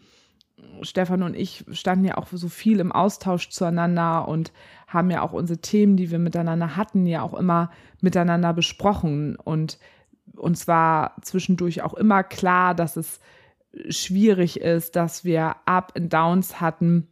[0.82, 4.52] Stefan und ich standen ja auch so viel im Austausch zueinander und
[4.88, 7.72] haben ja auch unsere Themen, die wir miteinander hatten, ja auch immer
[8.02, 9.36] miteinander besprochen.
[9.36, 9.80] Und
[10.36, 13.20] uns war zwischendurch auch immer klar, dass es
[13.90, 17.08] schwierig ist, dass wir Up and Downs hatten.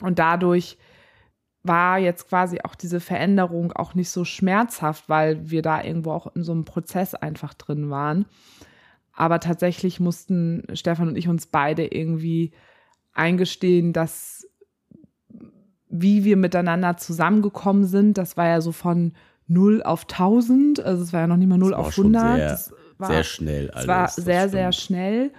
[0.00, 0.78] Und dadurch
[1.62, 6.34] war jetzt quasi auch diese Veränderung auch nicht so schmerzhaft, weil wir da irgendwo auch
[6.34, 8.26] in so einem Prozess einfach drin waren.
[9.12, 12.52] Aber tatsächlich mussten Stefan und ich uns beide irgendwie
[13.12, 14.48] eingestehen, dass
[15.92, 19.12] wie wir miteinander zusammengekommen sind, das war ja so von
[19.46, 22.58] 0 auf 1000, also es war ja noch nicht mal 0 auf 100.
[22.68, 23.82] Sehr, war, sehr schnell alles.
[23.82, 25.32] Es war sehr, sehr schnell,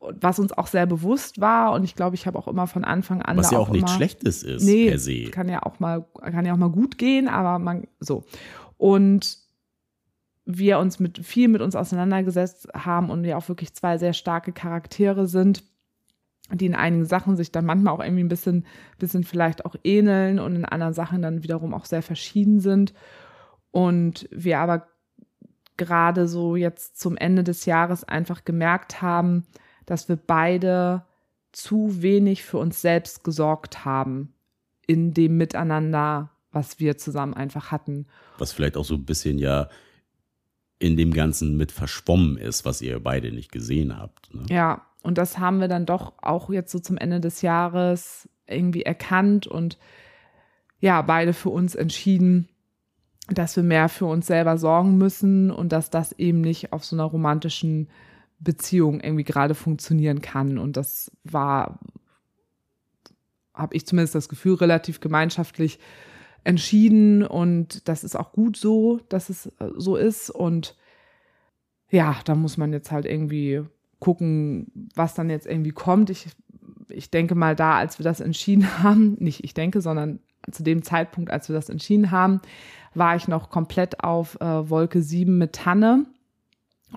[0.00, 3.20] was uns auch sehr bewusst war und ich glaube, ich habe auch immer von Anfang
[3.20, 5.24] an Was ja auch, auch nichts Schlechtes ist nee, per se.
[5.26, 8.24] kann ja auch mal kann ja auch mal gut gehen, aber man so.
[8.78, 9.36] Und
[10.46, 14.52] wir uns mit viel mit uns auseinandergesetzt haben und wir auch wirklich zwei sehr starke
[14.52, 15.62] Charaktere sind
[16.52, 18.66] die in einigen Sachen sich dann manchmal auch irgendwie ein bisschen,
[18.98, 22.92] bisschen vielleicht auch ähneln und in anderen Sachen dann wiederum auch sehr verschieden sind.
[23.70, 24.86] Und wir aber
[25.76, 29.46] gerade so jetzt zum Ende des Jahres einfach gemerkt haben,
[29.86, 31.04] dass wir beide
[31.52, 34.34] zu wenig für uns selbst gesorgt haben
[34.86, 38.06] in dem Miteinander, was wir zusammen einfach hatten.
[38.38, 39.68] Was vielleicht auch so ein bisschen ja
[40.78, 44.34] in dem Ganzen mit verschwommen ist, was ihr beide nicht gesehen habt.
[44.34, 44.46] Ne?
[44.48, 48.82] Ja, und das haben wir dann doch auch jetzt so zum Ende des Jahres irgendwie
[48.82, 49.78] erkannt und
[50.80, 52.48] ja, beide für uns entschieden,
[53.28, 56.96] dass wir mehr für uns selber sorgen müssen und dass das eben nicht auf so
[56.96, 57.88] einer romantischen
[58.40, 60.58] Beziehung irgendwie gerade funktionieren kann.
[60.58, 61.78] Und das war,
[63.54, 65.78] habe ich zumindest das Gefühl, relativ gemeinschaftlich
[66.42, 70.74] entschieden und das ist auch gut so, dass es äh, so ist und
[71.90, 73.62] ja, da muss man jetzt halt irgendwie
[74.00, 76.10] gucken, was dann jetzt irgendwie kommt.
[76.10, 76.26] Ich,
[76.88, 80.18] ich denke mal da, als wir das entschieden haben, nicht ich denke, sondern
[80.50, 82.40] zu dem Zeitpunkt, als wir das entschieden haben,
[82.94, 86.06] war ich noch komplett auf äh, Wolke 7 mit Tanne.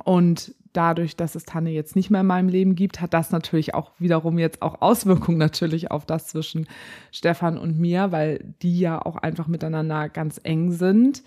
[0.06, 3.76] Und dadurch, dass es Tanne jetzt nicht mehr in meinem Leben gibt, hat das natürlich
[3.76, 6.68] auch wiederum jetzt auch Auswirkungen natürlich auf das zwischen
[7.12, 11.24] Stefan und mir, weil die ja auch einfach miteinander ganz eng sind.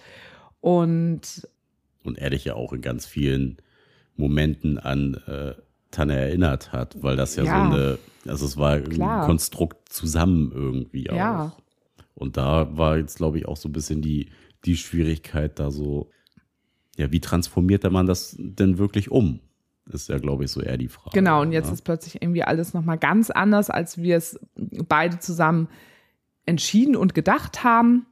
[0.60, 1.46] Und
[2.02, 3.56] und er dich ja auch in ganz vielen
[4.16, 5.54] Momenten an äh,
[5.96, 7.70] Tanne erinnert hat, weil das ja, ja.
[7.70, 9.22] so eine, also es war Klar.
[9.22, 11.16] ein Konstrukt zusammen irgendwie auch.
[11.16, 11.52] Ja.
[12.14, 14.30] Und da war jetzt, glaube ich, auch so ein bisschen die,
[14.64, 16.10] die Schwierigkeit da so,
[16.96, 19.40] ja, wie transformiert man das denn wirklich um?
[19.88, 21.10] Ist ja, glaube ich, so eher die Frage.
[21.14, 21.74] Genau, und jetzt ja?
[21.74, 24.40] ist plötzlich irgendwie alles nochmal ganz anders, als wir es
[24.88, 25.68] beide zusammen
[26.44, 28.06] entschieden und gedacht haben.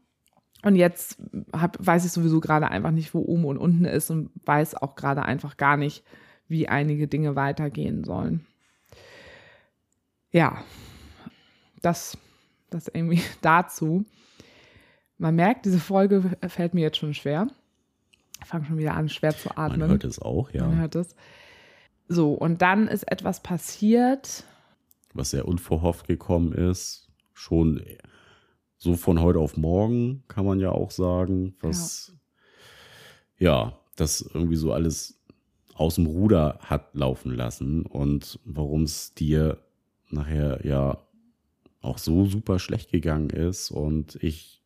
[0.63, 1.19] Und jetzt
[1.53, 4.95] hab, weiß ich sowieso gerade einfach nicht, wo oben und unten ist und weiß auch
[4.95, 6.05] gerade einfach gar nicht,
[6.49, 8.47] wie einige Dinge weitergehen sollen.
[10.31, 10.63] Ja,
[11.81, 12.19] das,
[12.71, 14.05] das irgendwie dazu.
[15.19, 17.49] Man merkt, diese Folge fällt mir jetzt schon schwer.
[18.43, 19.81] Ich fange schon wieder an, schwer zu atmen.
[19.81, 20.67] Man hört es auch, ja.
[20.67, 21.15] Man hört es.
[22.09, 24.45] So, und dann ist etwas passiert.
[25.15, 27.09] Was sehr unverhofft gekommen ist.
[27.33, 27.83] Schon
[28.77, 31.57] so von heute auf morgen, kann man ja auch sagen.
[31.61, 32.13] Was,
[33.39, 35.24] ja, ja das irgendwie so alles
[35.75, 39.59] aus dem Ruder hat laufen lassen und warum es dir
[40.11, 40.99] nachher ja
[41.81, 44.63] auch so super schlecht gegangen ist und ich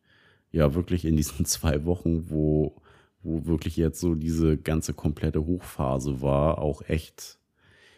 [0.51, 2.81] ja wirklich in diesen zwei Wochen, wo,
[3.21, 7.37] wo wirklich jetzt so diese ganze komplette Hochphase war, auch echt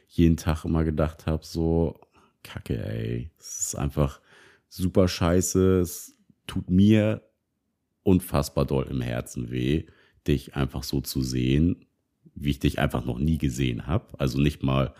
[0.07, 1.99] jeden Tag immer gedacht habe, so,
[2.43, 3.29] Kacke, ey.
[3.39, 4.19] Es ist einfach
[4.67, 5.79] super scheiße.
[5.79, 6.15] Es
[6.47, 7.21] tut mir
[8.03, 9.85] unfassbar doll im Herzen weh,
[10.27, 11.85] dich einfach so zu sehen,
[12.35, 14.05] wie ich dich einfach noch nie gesehen habe.
[14.17, 14.93] Also nicht mal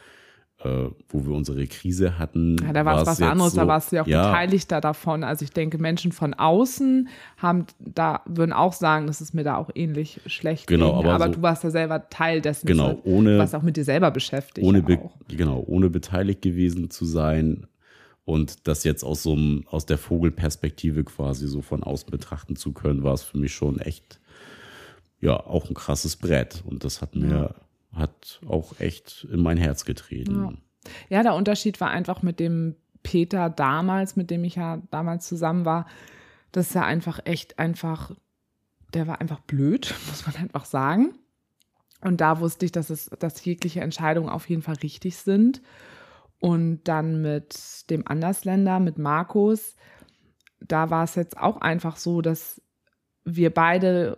[0.64, 2.58] äh, wo wir unsere Krise hatten.
[2.64, 4.28] Ja, da war es was anderes, so, da warst du ja auch ja.
[4.28, 5.24] beteiligter davon.
[5.24, 9.56] Also ich denke, Menschen von außen haben da würden auch sagen, dass es mir da
[9.58, 11.10] auch ähnlich schlecht genau, ging.
[11.10, 12.68] Aber, aber so, du warst ja selber Teil dessen.
[12.68, 14.66] Genau, ohne, du warst auch mit dir selber beschäftigt.
[14.66, 14.84] Ohne
[15.28, 17.66] genau, ohne beteiligt gewesen zu sein
[18.24, 22.72] und das jetzt aus so einem, aus der Vogelperspektive quasi so von außen betrachten zu
[22.72, 24.21] können, war es für mich schon echt
[25.22, 26.64] ja auch ein krasses Brett.
[26.66, 27.56] Und das hat mir ja
[27.94, 30.60] hat auch echt in mein Herz getreten.
[31.10, 31.18] Ja.
[31.18, 35.66] ja, der Unterschied war einfach mit dem Peter damals, mit dem ich ja damals zusammen
[35.66, 35.88] war,
[36.52, 38.12] dass er einfach echt einfach,
[38.94, 41.16] der war einfach blöd, muss man einfach sagen.
[42.02, 45.62] Und da wusste ich, dass es, dass jegliche Entscheidungen auf jeden Fall richtig sind.
[46.40, 49.76] Und dann mit dem Andersländer, mit Markus,
[50.60, 52.60] da war es jetzt auch einfach so, dass
[53.24, 54.18] wir beide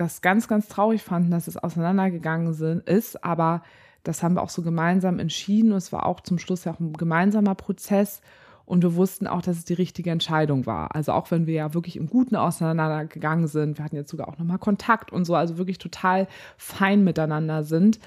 [0.00, 3.62] das ganz, ganz traurig fanden, dass es auseinandergegangen sind, ist, aber
[4.02, 5.72] das haben wir auch so gemeinsam entschieden.
[5.72, 8.22] Es war auch zum Schluss ja auch ein gemeinsamer Prozess
[8.64, 10.94] und wir wussten auch, dass es die richtige Entscheidung war.
[10.94, 14.38] Also auch wenn wir ja wirklich im Guten auseinandergegangen sind, wir hatten jetzt sogar auch
[14.38, 18.00] nochmal Kontakt und so, also wirklich total fein miteinander sind.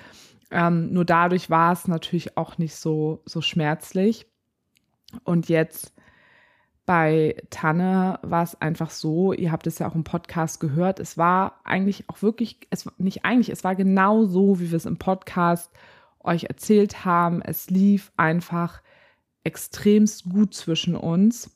[0.50, 4.26] Ähm, nur dadurch war es natürlich auch nicht so, so schmerzlich.
[5.26, 5.94] Und jetzt
[6.86, 11.18] bei Tanne war es einfach so, ihr habt es ja auch im Podcast gehört, es
[11.18, 14.98] war eigentlich auch wirklich, es nicht eigentlich, es war genau so, wie wir es im
[14.98, 15.72] Podcast
[16.20, 17.42] euch erzählt haben.
[17.42, 18.82] Es lief einfach
[19.44, 21.52] extremst gut zwischen uns.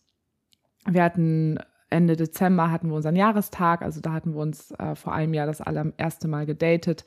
[0.86, 1.60] Wir hatten
[1.90, 5.48] Ende Dezember hatten wir unseren Jahrestag, also da hatten wir uns äh, vor einem Jahr
[5.48, 7.06] das allererste Mal gedatet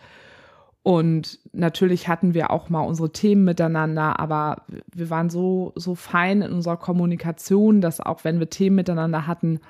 [0.82, 4.64] und natürlich hatten wir auch mal unsere Themen miteinander, aber
[4.94, 9.60] wir waren so, so fein in unserer Kommunikation, dass auch wenn wir Themen miteinander hatten,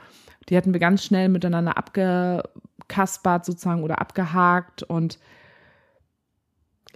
[0.48, 4.84] die hatten wir ganz schnell miteinander abgekaspert sozusagen oder abgehakt.
[4.84, 5.18] Und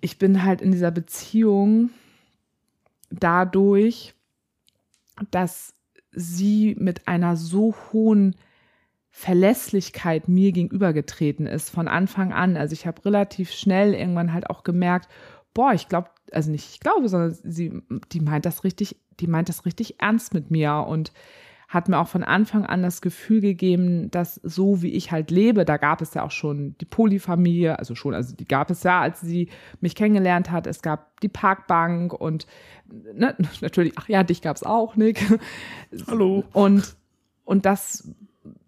[0.01, 1.91] ich bin halt in dieser Beziehung
[3.11, 4.15] dadurch,
[5.31, 5.75] dass
[6.13, 8.37] sie mit einer so hohen
[9.17, 12.57] Verlässlichkeit mir gegenübergetreten ist von Anfang an.
[12.57, 15.09] Also ich habe relativ schnell irgendwann halt auch gemerkt,
[15.55, 19.49] boah, ich glaube, also nicht ich glaube, sondern sie, die meint das richtig, die meint
[19.49, 21.13] das richtig ernst mit mir und
[21.69, 25.65] hat mir auch von Anfang an das Gefühl gegeben, dass so wie ich halt lebe,
[25.65, 29.01] da gab es ja auch schon die Polyfamilie, also schon, also die gab es ja,
[29.01, 29.49] als sie
[29.81, 30.67] mich kennengelernt hat.
[30.67, 32.49] Es gab die Parkbank und
[32.91, 35.25] ne, natürlich, ach ja, dich gab es auch, Nick.
[36.09, 36.43] Hallo.
[36.53, 36.97] Und,
[37.45, 38.13] und das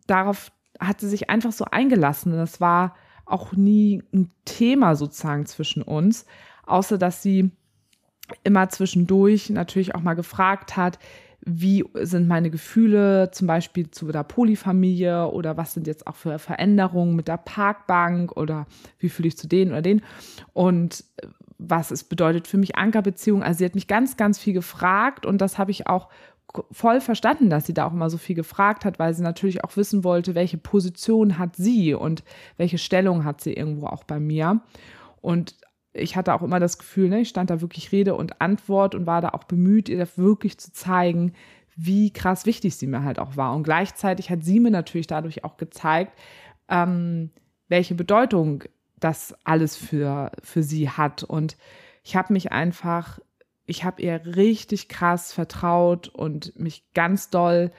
[0.06, 2.32] darauf hat sie sich einfach so eingelassen.
[2.32, 6.26] Das war auch nie ein Thema sozusagen zwischen uns,
[6.64, 7.50] außer dass sie
[8.44, 10.98] immer zwischendurch natürlich auch mal gefragt hat,
[11.48, 16.40] wie sind meine Gefühle zum Beispiel zu der Polyfamilie oder was sind jetzt auch für
[16.40, 18.66] Veränderungen mit der Parkbank oder
[18.98, 20.02] wie fühle ich zu denen oder denen
[20.54, 21.04] und
[21.58, 23.42] was es bedeutet für mich Ankerbeziehung.
[23.42, 26.08] Also sie hat mich ganz, ganz viel gefragt und das habe ich auch
[26.70, 29.76] voll verstanden, dass sie da auch immer so viel gefragt hat, weil sie natürlich auch
[29.76, 32.24] wissen wollte, welche Position hat sie und
[32.56, 34.60] welche Stellung hat sie irgendwo auch bei mir.
[35.20, 35.56] Und
[35.92, 39.06] ich hatte auch immer das Gefühl, ne, ich stand da wirklich Rede und Antwort und
[39.06, 41.32] war da auch bemüht, ihr wirklich zu zeigen,
[41.76, 43.54] wie krass wichtig sie mir halt auch war.
[43.54, 46.18] Und gleichzeitig hat sie mir natürlich dadurch auch gezeigt,
[46.68, 47.30] ähm,
[47.68, 48.64] welche Bedeutung
[48.98, 51.22] das alles für, für sie hat.
[51.22, 51.56] Und
[52.02, 53.20] ich habe mich einfach
[53.66, 57.72] ich habe ihr richtig krass vertraut und mich ganz doll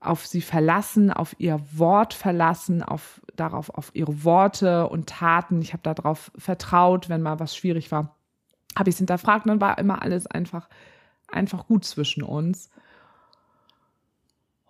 [0.00, 5.62] auf sie verlassen, auf ihr Wort verlassen, auf darauf auf ihre Worte und Taten.
[5.62, 8.14] Ich habe darauf vertraut, wenn mal was schwierig war,
[8.78, 9.48] habe ich es hinterfragt.
[9.48, 10.68] Dann war immer alles einfach
[11.28, 12.70] einfach gut zwischen uns.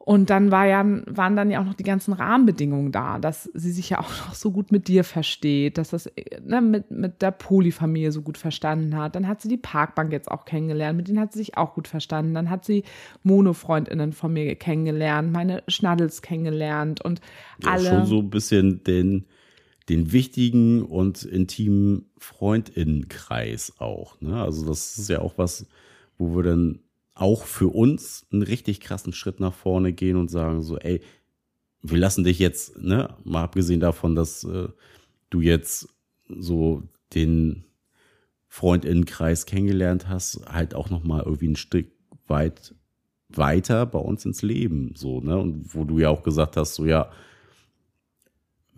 [0.07, 3.73] Und dann war ja, waren dann ja auch noch die ganzen Rahmenbedingungen da, dass sie
[3.73, 6.13] sich ja auch noch so gut mit dir versteht, dass das
[6.45, 9.17] ne, mit, mit der Polyfamilie so gut verstanden hat.
[9.17, 11.89] Dann hat sie die Parkbank jetzt auch kennengelernt, mit denen hat sie sich auch gut
[11.89, 12.35] verstanden.
[12.35, 12.85] Dann hat sie
[13.23, 17.23] Mono-FreundInnen von mir kennengelernt, meine Schnaddels kennengelernt und
[17.63, 17.89] ja, alle.
[17.89, 19.25] Schon so ein bisschen den,
[19.89, 24.21] den wichtigen und intimen Freundinnenkreis auch.
[24.21, 24.39] Ne?
[24.39, 25.67] Also das ist ja auch was,
[26.19, 26.81] wo wir dann
[27.15, 31.01] auch für uns einen richtig krassen Schritt nach vorne gehen und sagen so, ey,
[31.83, 34.69] wir lassen dich jetzt, ne, mal abgesehen davon, dass äh,
[35.31, 35.89] du jetzt
[36.29, 36.83] so
[37.15, 37.65] den
[38.49, 41.89] Freundinnenkreis kennengelernt hast, halt auch noch mal irgendwie ein Stück
[42.27, 42.75] weit
[43.29, 45.39] weiter bei uns ins Leben, so, ne?
[45.39, 47.11] Und wo du ja auch gesagt hast, so ja,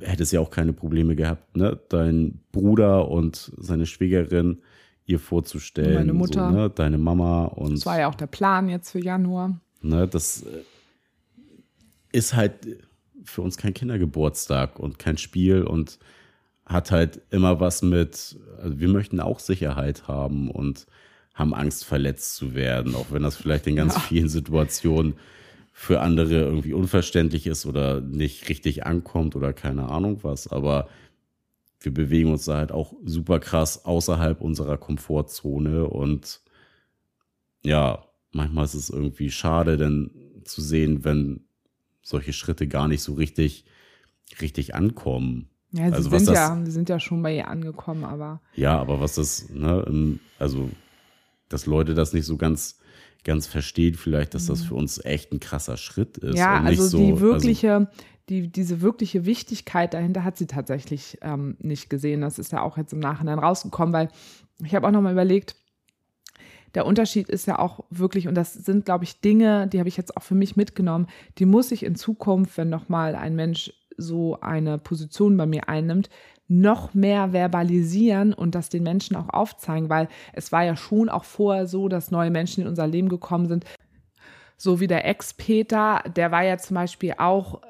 [0.00, 1.78] hättest ja auch keine Probleme gehabt, ne?
[1.88, 4.58] Dein Bruder und seine Schwägerin
[5.06, 5.94] ihr vorzustellen.
[5.94, 6.50] Meine Mutter.
[6.50, 6.70] So, ne?
[6.70, 7.72] Deine Mama und.
[7.72, 9.60] Das war ja auch der Plan jetzt für Januar.
[9.82, 10.62] Ne, das äh,
[12.12, 12.54] ist halt
[13.24, 15.98] für uns kein Kindergeburtstag und kein Spiel und
[16.64, 20.86] hat halt immer was mit, also wir möchten auch Sicherheit haben und
[21.34, 24.00] haben Angst, verletzt zu werden, auch wenn das vielleicht in ganz ja.
[24.00, 25.14] vielen Situationen
[25.72, 30.48] für andere irgendwie unverständlich ist oder nicht richtig ankommt oder keine Ahnung was.
[30.48, 30.88] Aber
[31.80, 36.40] wir bewegen uns da halt auch super krass außerhalb unserer Komfortzone und
[37.64, 40.10] ja, manchmal ist es irgendwie schade, denn
[40.44, 41.40] zu sehen, wenn
[42.02, 43.64] solche Schritte gar nicht so richtig,
[44.40, 45.48] richtig ankommen.
[45.72, 48.40] Ja, sie also sind das, ja, sie sind ja schon bei ihr angekommen, aber.
[48.54, 50.70] Ja, aber was das, ne, also,
[51.48, 52.78] dass Leute das nicht so ganz
[53.24, 54.66] ganz versteht vielleicht, dass das mhm.
[54.66, 56.38] für uns echt ein krasser Schritt ist.
[56.38, 57.88] Ja, also so, die also wirkliche, also,
[58.28, 62.20] die, diese wirkliche Wichtigkeit dahinter hat sie tatsächlich ähm, nicht gesehen.
[62.20, 64.08] Das ist ja auch jetzt im Nachhinein rausgekommen, weil
[64.64, 65.56] ich habe auch nochmal überlegt,
[66.74, 69.96] der Unterschied ist ja auch wirklich, und das sind, glaube ich, Dinge, die habe ich
[69.96, 71.06] jetzt auch für mich mitgenommen,
[71.38, 76.10] die muss ich in Zukunft, wenn nochmal ein Mensch so eine Position bei mir einnimmt,
[76.48, 81.24] noch mehr verbalisieren und das den Menschen auch aufzeigen, weil es war ja schon auch
[81.24, 83.64] vorher so, dass neue Menschen in unser Leben gekommen sind.
[84.56, 87.60] So wie der Ex-Peter, der war ja zum Beispiel auch,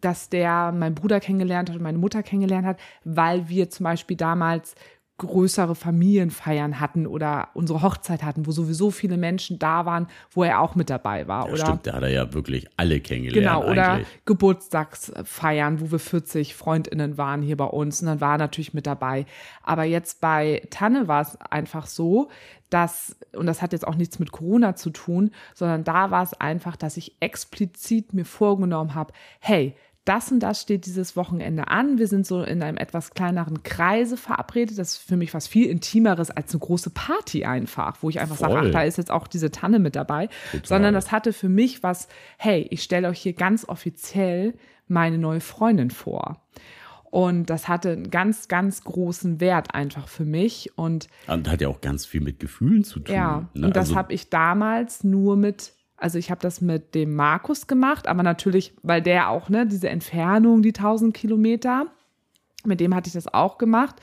[0.00, 4.16] dass der meinen Bruder kennengelernt hat und meine Mutter kennengelernt hat, weil wir zum Beispiel
[4.16, 4.74] damals
[5.18, 10.60] größere Familienfeiern hatten oder unsere Hochzeit hatten, wo sowieso viele Menschen da waren, wo er
[10.60, 11.46] auch mit dabei war.
[11.46, 13.62] Ja, oder, stimmt, da hat er ja wirklich alle kennengelernt.
[13.62, 14.08] Genau, oder eigentlich.
[14.24, 18.86] Geburtstagsfeiern, wo wir 40 FreundInnen waren hier bei uns und dann war er natürlich mit
[18.86, 19.24] dabei.
[19.62, 22.28] Aber jetzt bei Tanne war es einfach so,
[22.70, 26.34] dass, und das hat jetzt auch nichts mit Corona zu tun, sondern da war es
[26.34, 31.98] einfach, dass ich explizit mir vorgenommen habe, hey, das und das steht dieses Wochenende an.
[31.98, 34.78] Wir sind so in einem etwas kleineren Kreise verabredet.
[34.78, 38.36] Das ist für mich was viel Intimeres als eine große Party einfach, wo ich einfach
[38.36, 38.50] Voll.
[38.50, 40.28] sage, ach, da ist jetzt auch diese Tanne mit dabei.
[40.52, 40.66] Total.
[40.66, 44.54] Sondern das hatte für mich was, hey, ich stelle euch hier ganz offiziell
[44.88, 46.42] meine neue Freundin vor.
[47.10, 50.76] Und das hatte einen ganz, ganz großen Wert einfach für mich.
[50.76, 53.14] Und, und hat ja auch ganz viel mit Gefühlen zu tun.
[53.14, 53.68] Ja, ne?
[53.68, 55.72] und das also, habe ich damals nur mit
[56.04, 59.88] also ich habe das mit dem Markus gemacht, aber natürlich, weil der auch, ne, diese
[59.88, 61.86] Entfernung, die 1000 Kilometer,
[62.62, 63.96] mit dem hatte ich das auch gemacht.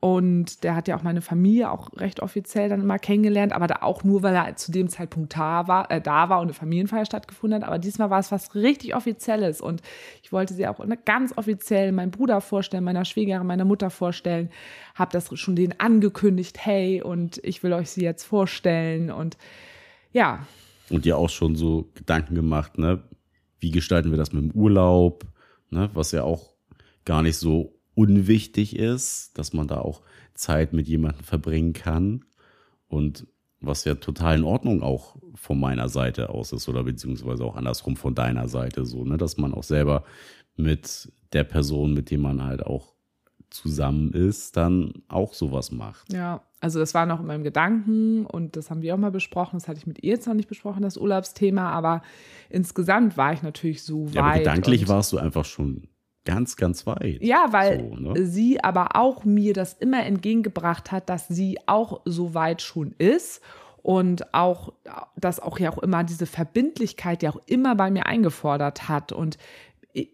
[0.00, 3.76] Und der hat ja auch meine Familie auch recht offiziell dann immer kennengelernt, aber da
[3.82, 7.06] auch nur, weil er zu dem Zeitpunkt da war, äh, da war und eine Familienfeier
[7.06, 7.68] stattgefunden hat.
[7.68, 9.82] Aber diesmal war es was richtig Offizielles und
[10.24, 14.50] ich wollte sie auch ganz offiziell meinem Bruder vorstellen, meiner Schwägerin, meiner Mutter vorstellen.
[14.96, 19.12] Habe das schon denen angekündigt, hey, und ich will euch sie jetzt vorstellen.
[19.12, 19.36] Und
[20.10, 20.40] ja,
[20.90, 23.02] und dir auch schon so Gedanken gemacht, ne?
[23.58, 25.24] Wie gestalten wir das mit dem Urlaub,
[25.70, 25.90] ne?
[25.94, 26.54] Was ja auch
[27.04, 30.02] gar nicht so unwichtig ist, dass man da auch
[30.34, 32.24] Zeit mit jemandem verbringen kann
[32.88, 33.26] und
[33.60, 37.96] was ja total in Ordnung auch von meiner Seite aus ist oder beziehungsweise auch andersrum
[37.96, 40.04] von deiner Seite so, ne, dass man auch selber
[40.56, 42.95] mit der Person, mit dem man halt auch
[43.56, 46.12] zusammen ist, dann auch sowas macht.
[46.12, 49.58] Ja, also das war noch in meinem Gedanken und das haben wir auch mal besprochen.
[49.58, 52.02] Das hatte ich mit ihr jetzt noch nicht besprochen, das Urlaubsthema, aber
[52.50, 54.30] insgesamt war ich natürlich so ja, weit.
[54.30, 55.88] Aber gedanklich warst du einfach schon
[56.24, 57.22] ganz, ganz weit.
[57.22, 58.26] Ja, weil so, ne?
[58.26, 63.40] sie aber auch mir das immer entgegengebracht hat, dass sie auch so weit schon ist
[63.86, 64.72] und auch,
[65.16, 69.38] dass auch ja auch immer diese Verbindlichkeit ja auch immer bei mir eingefordert hat und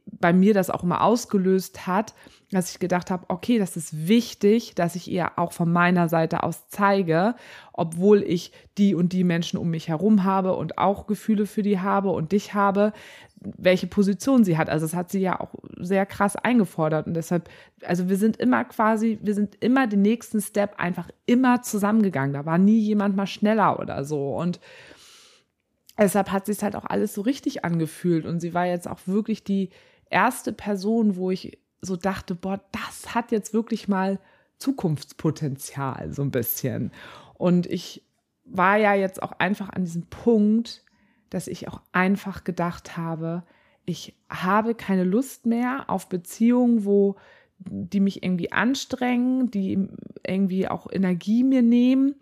[0.07, 2.15] bei mir das auch immer ausgelöst hat,
[2.51, 6.43] dass ich gedacht habe, okay, das ist wichtig, dass ich ihr auch von meiner Seite
[6.43, 7.35] aus zeige,
[7.73, 11.81] obwohl ich die und die Menschen um mich herum habe und auch Gefühle für die
[11.81, 12.93] habe und dich habe,
[13.41, 14.69] welche Position sie hat.
[14.69, 17.49] Also das hat sie ja auch sehr krass eingefordert und deshalb,
[17.85, 22.35] also wir sind immer quasi, wir sind immer den nächsten Step einfach immer zusammengegangen.
[22.35, 24.61] Da war nie jemand mal schneller oder so und
[25.99, 29.45] deshalb hat sich halt auch alles so richtig angefühlt und sie war jetzt auch wirklich
[29.45, 29.71] die
[30.11, 34.19] erste Person, wo ich so dachte, boah, das hat jetzt wirklich mal
[34.59, 36.93] Zukunftspotenzial, so ein bisschen.
[37.35, 38.05] Und ich
[38.45, 40.85] war ja jetzt auch einfach an diesem Punkt,
[41.31, 43.43] dass ich auch einfach gedacht habe,
[43.85, 47.17] ich habe keine Lust mehr auf Beziehungen, wo
[47.59, 49.89] die mich irgendwie anstrengen, die
[50.27, 52.15] irgendwie auch Energie mir nehmen.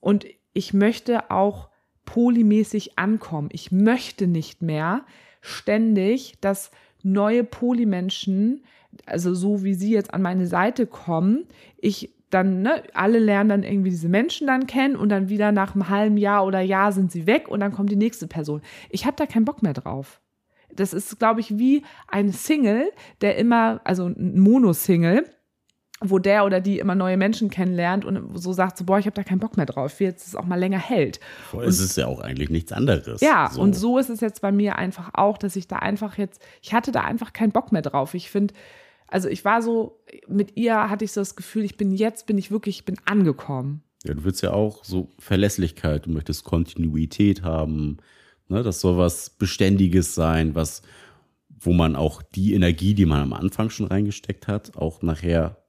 [0.00, 1.68] Und ich möchte auch
[2.04, 3.48] polymäßig ankommen.
[3.52, 5.04] Ich möchte nicht mehr
[5.40, 6.70] ständig, dass
[7.02, 8.62] neue Polymenschen
[9.06, 11.46] also so wie sie jetzt an meine Seite kommen,
[11.78, 15.74] ich dann, ne, alle lernen dann irgendwie diese Menschen dann kennen und dann wieder nach
[15.74, 18.62] einem halben Jahr oder Jahr sind sie weg und dann kommt die nächste Person.
[18.88, 20.20] Ich habe da keinen Bock mehr drauf.
[20.74, 22.90] Das ist, glaube ich, wie ein Single,
[23.20, 25.26] der immer, also ein Mono-Single,
[26.02, 29.14] wo der oder die immer neue Menschen kennenlernt und so sagt so, boah, ich habe
[29.14, 31.20] da keinen Bock mehr drauf, wie jetzt es auch mal länger hält.
[31.50, 33.20] Voll, es ist ja auch eigentlich nichts anderes.
[33.20, 33.60] Ja, so.
[33.60, 36.74] und so ist es jetzt bei mir einfach auch, dass ich da einfach jetzt, ich
[36.74, 38.14] hatte da einfach keinen Bock mehr drauf.
[38.14, 38.54] Ich finde,
[39.06, 42.38] also ich war so, mit ihr hatte ich so das Gefühl, ich bin jetzt, bin
[42.38, 43.82] ich wirklich, ich bin angekommen.
[44.04, 47.98] Ja, du willst ja auch so Verlässlichkeit, du möchtest Kontinuität haben,
[48.48, 48.62] ne?
[48.62, 50.82] Das soll was Beständiges sein, was,
[51.48, 55.61] wo man auch die Energie, die man am Anfang schon reingesteckt hat, auch nachher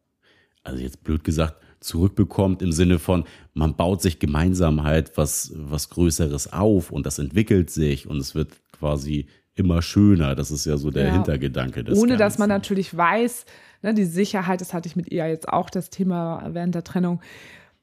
[0.63, 5.89] also jetzt blöd gesagt, zurückbekommt im Sinne von, man baut sich gemeinsam halt was, was
[5.89, 10.35] Größeres auf und das entwickelt sich und es wird quasi immer schöner.
[10.35, 11.13] Das ist ja so der ja.
[11.13, 12.19] Hintergedanke des Ohne Ganzen.
[12.19, 13.45] dass man natürlich weiß,
[13.81, 17.21] ne, die Sicherheit, das hatte ich mit ihr jetzt auch das Thema während der Trennung.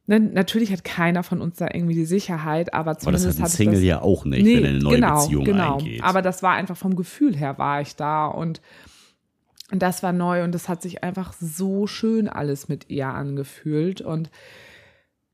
[0.07, 3.49] Ne, natürlich hat keiner von uns da irgendwie die Sicherheit, aber zumindest aber das hat
[3.51, 5.77] ein Single das, ja auch nicht, nee, wenn er eine neue genau, Beziehung genau.
[5.77, 6.03] eingeht.
[6.03, 8.61] Aber das war einfach vom Gefühl her war ich da und
[9.71, 14.01] und das war neu und das hat sich einfach so schön alles mit ihr angefühlt.
[14.01, 14.31] Und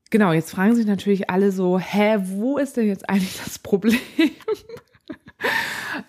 [0.09, 3.99] genau, jetzt fragen sich natürlich alle so, hä, wo ist denn jetzt eigentlich das Problem?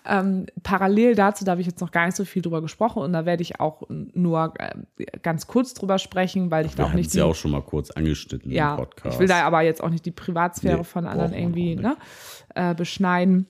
[0.05, 3.13] ähm, parallel dazu, da habe ich jetzt noch gar nicht so viel drüber gesprochen und
[3.13, 4.75] da werde ich auch nur äh,
[5.23, 7.09] ganz kurz drüber sprechen, weil ich da auch nicht.
[7.11, 9.15] Sie ja auch schon mal kurz angeschnitten ja, im Podcast.
[9.15, 11.97] Ich will da aber jetzt auch nicht die Privatsphäre nee, von anderen irgendwie ne,
[12.53, 13.47] äh, beschneiden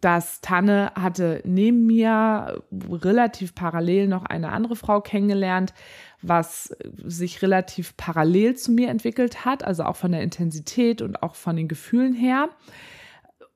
[0.00, 5.74] dass Tanne hatte neben mir relativ parallel noch eine andere Frau kennengelernt,
[6.22, 6.74] was
[7.04, 11.56] sich relativ parallel zu mir entwickelt hat, also auch von der Intensität und auch von
[11.56, 12.48] den Gefühlen her.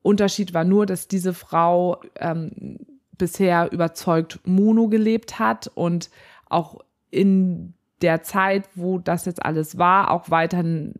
[0.01, 2.77] Unterschied war nur, dass diese Frau ähm,
[3.17, 6.09] bisher überzeugt Mono gelebt hat und
[6.49, 6.79] auch
[7.11, 10.93] in der Zeit, wo das jetzt alles war, auch weiterhin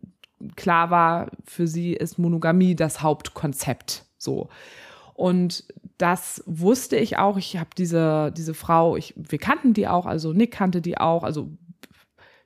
[0.56, 4.04] klar war, für sie ist Monogamie das Hauptkonzept.
[4.18, 4.48] So.
[5.14, 5.64] Und
[5.98, 7.36] das wusste ich auch.
[7.36, 11.22] Ich habe diese, diese Frau, ich, wir kannten die auch, also Nick kannte die auch,
[11.22, 11.50] also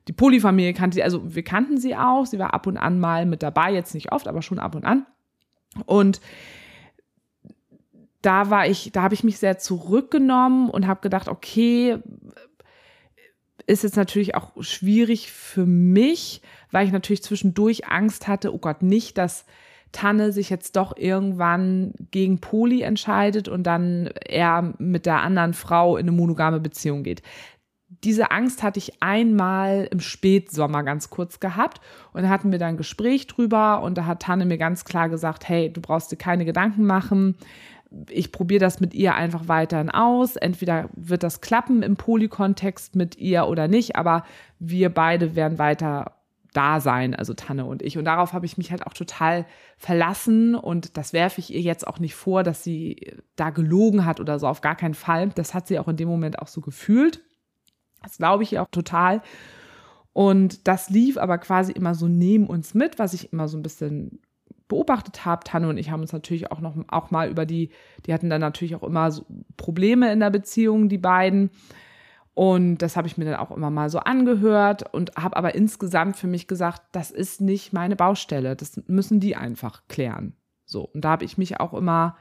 [0.07, 2.25] die Polyfamilie kannte sie, also wir kannten sie auch.
[2.25, 4.85] Sie war ab und an mal mit dabei, jetzt nicht oft, aber schon ab und
[4.85, 5.05] an.
[5.85, 6.21] Und
[8.21, 11.97] da war ich, da habe ich mich sehr zurückgenommen und habe gedacht, okay,
[13.67, 16.41] ist jetzt natürlich auch schwierig für mich,
[16.71, 19.45] weil ich natürlich zwischendurch Angst hatte, oh Gott, nicht, dass
[19.91, 25.97] Tanne sich jetzt doch irgendwann gegen Poli entscheidet und dann er mit der anderen Frau
[25.97, 27.21] in eine monogame Beziehung geht.
[28.03, 31.79] Diese Angst hatte ich einmal im Spätsommer ganz kurz gehabt
[32.11, 35.07] und da hatten wir dann ein Gespräch drüber und da hat Tanne mir ganz klar
[35.07, 37.35] gesagt, hey, du brauchst dir keine Gedanken machen.
[38.09, 40.35] Ich probiere das mit ihr einfach weiterhin aus.
[40.35, 44.23] Entweder wird das klappen im Polykontext mit ihr oder nicht, aber
[44.59, 46.16] wir beide werden weiter
[46.57, 47.97] da sein, also Tanne und ich.
[47.97, 49.45] Und darauf habe ich mich halt auch total
[49.77, 54.19] verlassen und das werfe ich ihr jetzt auch nicht vor, dass sie da gelogen hat
[54.19, 55.29] oder so, auf gar keinen Fall.
[55.29, 57.21] Das hat sie auch in dem Moment auch so gefühlt.
[58.01, 59.21] Das glaube ich ihr auch total.
[60.13, 63.63] Und das lief aber quasi immer so neben uns mit, was ich immer so ein
[63.63, 64.19] bisschen
[64.67, 65.43] beobachtet habe.
[65.43, 67.69] Tanne und ich haben uns natürlich auch noch auch mal über die,
[68.05, 69.25] die hatten dann natürlich auch immer so
[69.57, 71.51] Probleme in der Beziehung, die beiden.
[72.37, 76.17] Und das habe ich mir dann auch immer mal so angehört und habe aber insgesamt
[76.17, 78.55] für mich gesagt, das ist nicht meine Baustelle.
[78.55, 80.33] Das müssen die einfach klären.
[80.63, 80.81] So.
[80.83, 82.15] Und da habe ich mich auch immer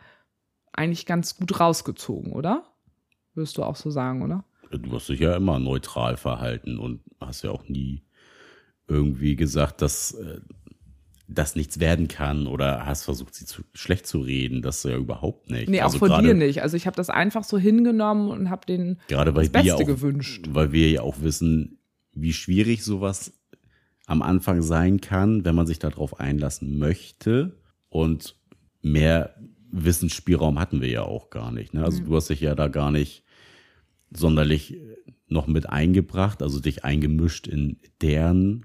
[0.72, 2.64] eigentlich ganz gut rausgezogen, oder?
[3.34, 4.42] Würdest du auch so sagen, oder?
[4.70, 8.02] Du hast dich ja immer neutral verhalten und hast ja auch nie
[8.88, 10.40] irgendwie gesagt, dass äh,
[11.28, 14.62] das nichts werden kann oder hast versucht, sie zu, schlecht zu reden.
[14.62, 15.68] Das ja überhaupt nicht.
[15.68, 16.62] Nee, also auch von dir nicht.
[16.62, 19.86] Also ich habe das einfach so hingenommen und habe den gerade weil das Beste auch,
[19.86, 20.46] gewünscht.
[20.50, 21.78] Weil wir ja auch wissen,
[22.12, 23.32] wie schwierig sowas
[24.06, 27.58] am Anfang sein kann, wenn man sich darauf einlassen möchte.
[27.88, 28.36] Und
[28.82, 29.34] mehr
[29.72, 31.74] Wissensspielraum hatten wir ja auch gar nicht.
[31.74, 31.84] Ne?
[31.84, 32.06] Also mhm.
[32.06, 33.24] du hast dich ja da gar nicht
[34.10, 34.78] sonderlich
[35.28, 38.64] noch mit eingebracht, also dich eingemischt in deren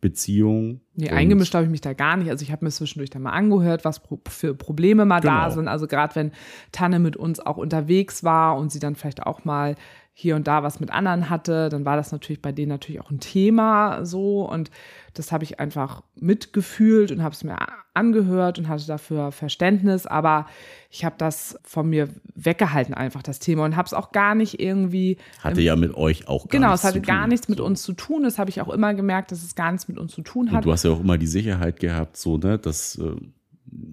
[0.00, 0.80] Beziehung.
[0.94, 2.30] Nee, eingemischt habe ich mich da gar nicht.
[2.30, 5.34] Also ich habe mir zwischendurch da mal angehört, was für Probleme mal genau.
[5.34, 5.66] da sind.
[5.66, 6.32] Also gerade wenn
[6.70, 9.74] Tanne mit uns auch unterwegs war und sie dann vielleicht auch mal
[10.20, 13.12] hier und da was mit anderen hatte, dann war das natürlich bei denen natürlich auch
[13.12, 14.42] ein Thema so.
[14.50, 14.68] Und
[15.14, 17.56] das habe ich einfach mitgefühlt und habe es mir
[17.94, 20.48] angehört und hatte dafür Verständnis, aber
[20.90, 24.58] ich habe das von mir weggehalten einfach das Thema und habe es auch gar nicht
[24.58, 27.92] irgendwie hatte ja mit euch auch gar genau es hatte gar nichts mit uns zu
[27.92, 28.24] tun.
[28.24, 30.56] Das habe ich auch immer gemerkt dass es gar nichts mit uns zu tun hat.
[30.56, 33.14] und du hast ja auch immer die Sicherheit gehabt so ne dass äh,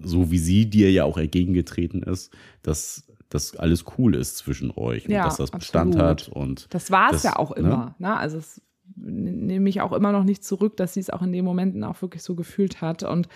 [0.02, 3.06] so wie sie dir ja auch entgegengetreten ist dass
[3.36, 7.12] dass alles cool ist zwischen euch ja, und dass das Bestand hat und das war
[7.12, 7.56] es ja auch ne?
[7.56, 7.94] immer.
[7.98, 8.16] Ne?
[8.16, 8.60] Also es
[8.96, 12.00] nehme mich auch immer noch nicht zurück, dass sie es auch in den Momenten auch
[12.02, 13.02] wirklich so gefühlt hat.
[13.02, 13.28] Und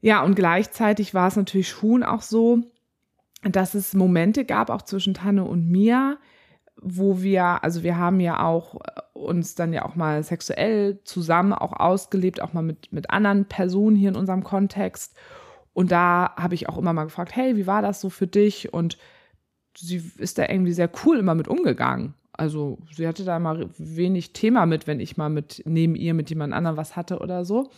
[0.00, 2.60] ja, und gleichzeitig war es natürlich schon auch so,
[3.42, 6.18] dass es Momente gab, auch zwischen Tanne und mir,
[6.80, 8.80] wo wir, also wir haben ja auch
[9.12, 13.96] uns dann ja auch mal sexuell zusammen auch ausgelebt, auch mal mit, mit anderen Personen
[13.96, 15.16] hier in unserem Kontext.
[15.72, 18.72] Und da habe ich auch immer mal gefragt, hey, wie war das so für dich?
[18.72, 18.98] Und
[19.76, 22.14] sie ist da irgendwie sehr cool immer mit umgegangen.
[22.32, 26.30] Also sie hatte da mal wenig Thema mit, wenn ich mal mit neben ihr mit
[26.30, 27.70] jemand anderem was hatte oder so.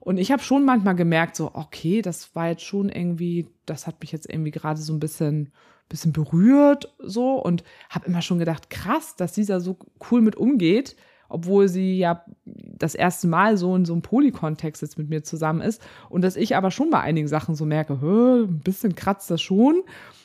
[0.00, 4.00] Und ich habe schon manchmal gemerkt, so, okay, das war jetzt schon irgendwie, das hat
[4.00, 5.52] mich jetzt irgendwie gerade so ein bisschen,
[5.90, 7.34] bisschen berührt, so.
[7.34, 9.78] Und habe immer schon gedacht, krass, dass da so
[10.10, 10.96] cool mit umgeht,
[11.30, 15.60] obwohl sie ja das erste Mal so in so einem Polykontext jetzt mit mir zusammen
[15.60, 15.82] ist.
[16.08, 19.82] Und dass ich aber schon bei einigen Sachen so merke, ein bisschen kratzt das schon.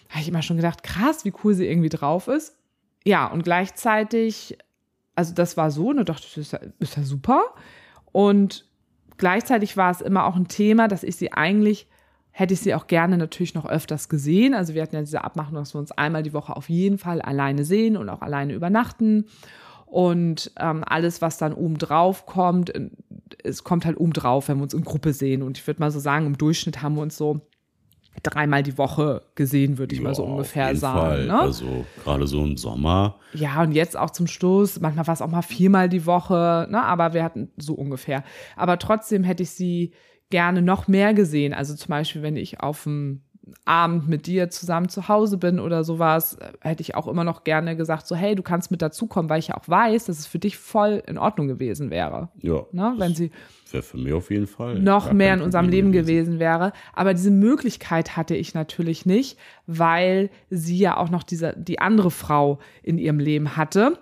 [0.10, 2.58] Habe ich immer schon gedacht, krass, wie cool sie irgendwie drauf ist.
[3.06, 4.58] Ja, und gleichzeitig,
[5.16, 7.44] also das war so, und da dachte ich, das ist ja, ist ja super.
[8.12, 8.66] Und
[9.18, 11.88] gleichzeitig war es immer auch ein Thema, dass ich sie eigentlich
[12.38, 14.54] hätte ich sie auch gerne natürlich noch öfters gesehen.
[14.54, 17.22] Also wir hatten ja diese Abmachung, dass wir uns einmal die Woche auf jeden Fall
[17.22, 19.28] alleine sehen und auch alleine übernachten.
[19.96, 22.70] Und ähm, alles, was dann oben drauf kommt,
[23.46, 25.42] es kommt halt oben drauf, wenn wir uns in Gruppe sehen.
[25.42, 27.48] Und ich würde mal so sagen, im Durchschnitt haben wir uns so
[28.22, 31.00] dreimal die Woche gesehen, würde ich ja, mal so ungefähr auf jeden sagen.
[31.00, 31.26] Fall.
[31.28, 31.40] Ne?
[31.40, 33.22] Also gerade so im Sommer.
[33.32, 36.84] Ja, und jetzt auch zum Schluss, manchmal war es auch mal viermal die Woche, ne?
[36.84, 38.26] aber wir hatten so ungefähr.
[38.58, 39.94] Aber trotzdem hätte ich sie
[40.30, 41.54] gerne noch mehr gesehen.
[41.54, 43.25] Also zum Beispiel, wenn ich auf dem
[43.66, 47.76] Abend mit dir zusammen zu Hause bin oder sowas, hätte ich auch immer noch gerne
[47.76, 50.40] gesagt, so hey, du kannst mit dazukommen, weil ich ja auch weiß, dass es für
[50.40, 52.30] dich voll in Ordnung gewesen wäre.
[52.42, 52.66] Ja.
[52.72, 52.96] Ne?
[52.98, 53.32] Wenn sie
[53.72, 56.06] wäre für mich auf jeden Fall noch mehr in unserem Leben gewesen.
[56.08, 56.74] gewesen wäre.
[56.94, 59.38] Aber diese Möglichkeit hatte ich natürlich nicht,
[59.68, 64.00] weil sie ja auch noch diese, die andere Frau in ihrem Leben hatte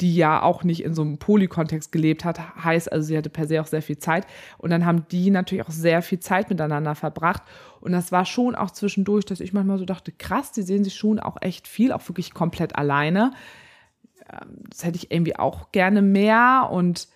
[0.00, 3.46] die ja auch nicht in so einem Polykontext gelebt hat, heißt also, sie hatte per
[3.46, 4.26] se auch sehr viel Zeit.
[4.58, 7.42] Und dann haben die natürlich auch sehr viel Zeit miteinander verbracht.
[7.80, 10.94] Und das war schon auch zwischendurch, dass ich manchmal so dachte, krass, die sehen sich
[10.94, 13.32] schon auch echt viel, auch wirklich komplett alleine.
[14.30, 16.68] Ähm, das hätte ich irgendwie auch gerne mehr.
[16.70, 17.08] Und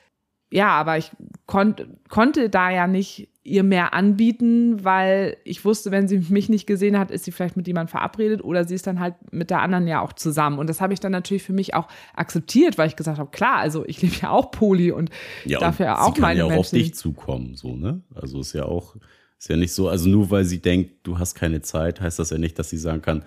[0.51, 1.11] ja, aber ich
[1.47, 6.67] konnt, konnte da ja nicht ihr mehr anbieten, weil ich wusste, wenn sie mich nicht
[6.67, 9.61] gesehen hat, ist sie vielleicht mit jemandem verabredet oder sie ist dann halt mit der
[9.61, 10.59] anderen ja auch zusammen.
[10.59, 13.57] Und das habe ich dann natürlich für mich auch akzeptiert, weil ich gesagt habe, klar,
[13.57, 15.11] also ich lebe ja auch Poly und
[15.45, 18.01] ja, dafür ja auch sie meine kann ja auch auf dich zukommen, so, ne?
[18.15, 18.97] Also ist ja auch,
[19.45, 22.30] ist ja nicht so, also nur weil sie denkt, du hast keine Zeit, heißt das
[22.30, 23.24] ja nicht, dass sie sagen kann,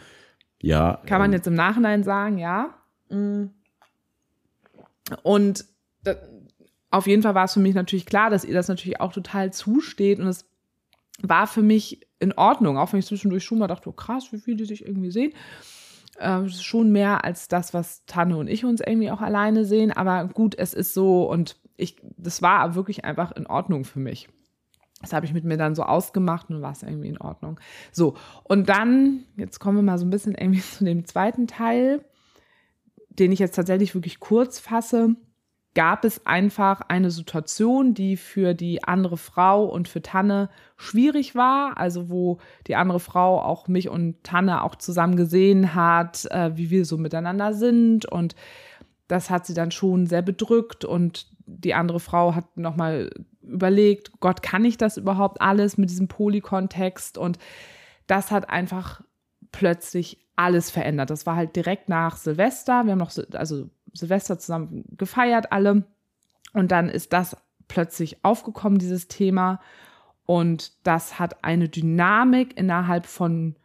[0.60, 1.00] ja.
[1.06, 2.74] Kann man ähm, jetzt im Nachhinein sagen, ja.
[3.10, 3.52] Mm.
[5.22, 5.66] Und
[6.90, 9.54] auf jeden Fall war es für mich natürlich klar, dass ihr das natürlich auch total
[9.54, 10.50] zusteht und es
[11.22, 14.40] war für mich in Ordnung, auch wenn ich zwischendurch schon mal dachte, oh krass, wie
[14.40, 15.34] viel die sich irgendwie sehen.
[16.18, 19.92] Äh, schon mehr als das, was Tanne und ich uns irgendwie auch alleine sehen.
[19.92, 24.30] Aber gut, es ist so und ich, das war wirklich einfach in Ordnung für mich.
[25.02, 27.60] Das habe ich mit mir dann so ausgemacht und war es irgendwie in Ordnung.
[27.92, 32.04] So, und dann, jetzt kommen wir mal so ein bisschen irgendwie zu dem zweiten Teil,
[33.10, 35.16] den ich jetzt tatsächlich wirklich kurz fasse.
[35.76, 41.78] Gab es einfach eine Situation, die für die andere Frau und für Tanne schwierig war,
[41.78, 46.72] also wo die andere Frau auch mich und Tanne auch zusammen gesehen hat, äh, wie
[46.72, 48.06] wir so miteinander sind.
[48.06, 48.36] Und
[49.08, 50.84] das hat sie dann schon sehr bedrückt.
[50.84, 53.12] Und die andere Frau hat nochmal
[53.48, 57.38] überlegt, Gott, kann ich das überhaupt alles mit diesem Polykontext und
[58.08, 59.02] das hat einfach
[59.52, 61.10] plötzlich alles verändert.
[61.10, 62.86] Das war halt direkt nach Silvester.
[62.86, 65.84] Wir haben noch, also Silvester zusammen gefeiert alle.
[66.54, 67.36] Und dann ist das
[67.68, 69.60] plötzlich aufgekommen, dieses Thema.
[70.26, 73.56] Und das hat eine Dynamik innerhalb von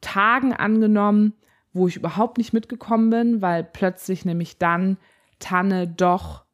[0.00, 1.34] Tagen angenommen,
[1.72, 4.96] wo ich überhaupt nicht mitgekommen bin, weil plötzlich nämlich dann
[5.38, 6.45] Tanne doch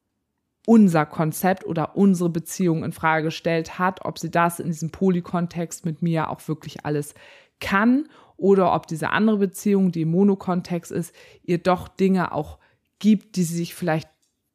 [0.66, 5.84] unser Konzept oder unsere Beziehung in Frage gestellt hat, ob sie das in diesem Polykontext
[5.84, 7.14] mit mir auch wirklich alles
[7.60, 12.58] kann oder ob diese andere Beziehung, die im Monokontext ist, ihr doch Dinge auch
[12.98, 14.08] gibt, die sie sich vielleicht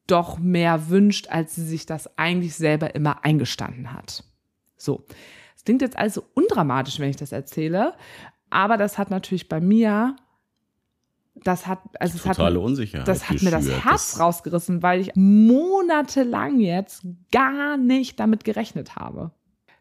[0.08, 4.24] doch mehr wünscht, als sie sich das eigentlich selber immer eingestanden hat.
[4.78, 5.04] So.
[5.56, 7.94] Es klingt jetzt also undramatisch, wenn ich das erzähle,
[8.50, 10.16] aber das hat natürlich bei mir
[11.44, 15.12] das hat also Totale hat, Unsicherheit das hat mir das Herz das rausgerissen, weil ich
[15.16, 19.32] monatelang jetzt gar nicht damit gerechnet habe.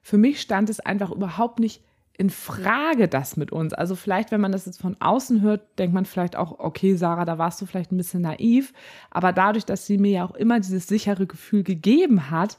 [0.02, 1.82] Für mich stand es einfach überhaupt nicht
[2.18, 3.74] in Frage das mit uns.
[3.74, 7.26] Also vielleicht, wenn man das jetzt von außen hört, denkt man vielleicht auch, okay, Sarah,
[7.26, 8.72] da warst du vielleicht ein bisschen naiv.
[9.10, 12.58] Aber dadurch, dass sie mir ja auch immer dieses sichere Gefühl gegeben hat,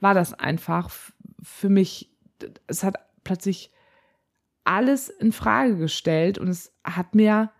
[0.00, 0.90] war das einfach
[1.42, 2.10] für mich,
[2.66, 3.70] es hat plötzlich
[4.64, 7.50] alles in Frage gestellt und es hat mir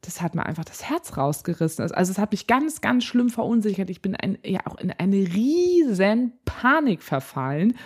[0.00, 1.90] das hat mir einfach das Herz rausgerissen.
[1.92, 3.90] Also es hat mich ganz, ganz schlimm verunsichert.
[3.90, 7.76] Ich bin ein, ja auch in eine riesen Panik verfallen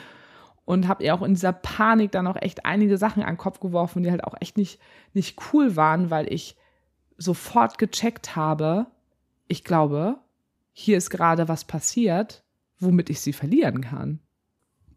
[0.65, 3.61] und habe ihr auch in dieser Panik dann auch echt einige Sachen an den Kopf
[3.61, 4.81] geworfen, die halt auch echt nicht,
[5.13, 6.57] nicht cool waren, weil ich
[7.17, 8.87] sofort gecheckt habe,
[9.47, 10.19] ich glaube,
[10.73, 12.45] hier ist gerade was passiert,
[12.79, 14.21] womit ich sie verlieren kann.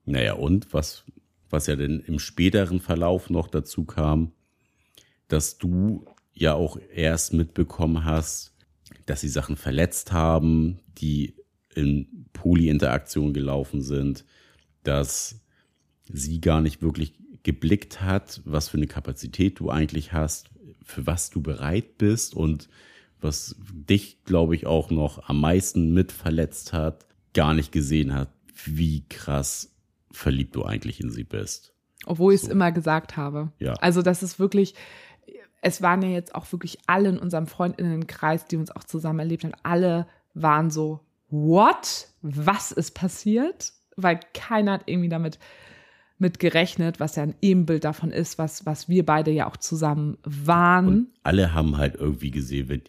[0.05, 1.03] Naja, und was,
[1.49, 4.32] was ja denn im späteren Verlauf noch dazu kam,
[5.28, 6.05] dass du
[6.39, 8.53] ja auch erst mitbekommen hast,
[9.05, 11.35] dass sie Sachen verletzt haben, die
[11.73, 14.25] in Polyinteraktion gelaufen sind,
[14.83, 15.41] dass
[16.11, 17.13] sie gar nicht wirklich
[17.43, 20.49] geblickt hat, was für eine Kapazität du eigentlich hast,
[20.83, 22.69] für was du bereit bist und
[23.19, 28.29] was dich, glaube ich, auch noch am meisten mit verletzt hat, gar nicht gesehen hat,
[28.65, 29.73] wie krass
[30.11, 31.73] verliebt du eigentlich in sie bist.
[32.05, 33.51] Obwohl ich es immer gesagt habe.
[33.59, 33.73] Ja.
[33.73, 34.75] Also das ist wirklich,
[35.62, 39.43] es waren ja jetzt auch wirklich alle in unserem Freundinnenkreis, die uns auch zusammen erlebt
[39.43, 42.08] haben, alle waren so, what?
[42.22, 43.74] Was ist passiert?
[43.95, 45.39] Weil keiner hat irgendwie damit
[46.20, 50.18] mit gerechnet, was ja ein Ebenbild davon ist, was, was wir beide ja auch zusammen
[50.24, 50.88] waren.
[50.88, 52.82] Und alle haben halt irgendwie gesehen,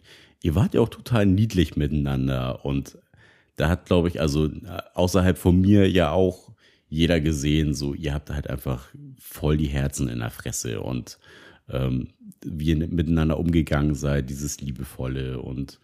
[0.43, 2.99] ihr wart ja auch total niedlich miteinander und
[3.57, 4.49] da hat, glaube ich, also
[4.95, 6.53] außerhalb von mir ja auch
[6.89, 8.89] jeder gesehen, so ihr habt halt einfach
[9.19, 11.19] voll die Herzen in der Fresse und
[11.71, 12.09] ähm,
[12.45, 15.81] wie ihr miteinander umgegangen seid, dieses liebevolle und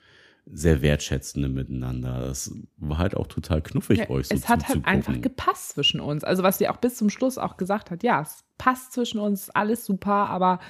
[0.46, 2.20] sehr wertschätzende miteinander.
[2.20, 6.00] Das war halt auch total knuffig ja, euch so Es hat halt einfach gepasst zwischen
[6.00, 6.22] uns.
[6.22, 9.50] Also was sie auch bis zum Schluss auch gesagt hat, ja, es passt zwischen uns,
[9.50, 10.60] alles super, aber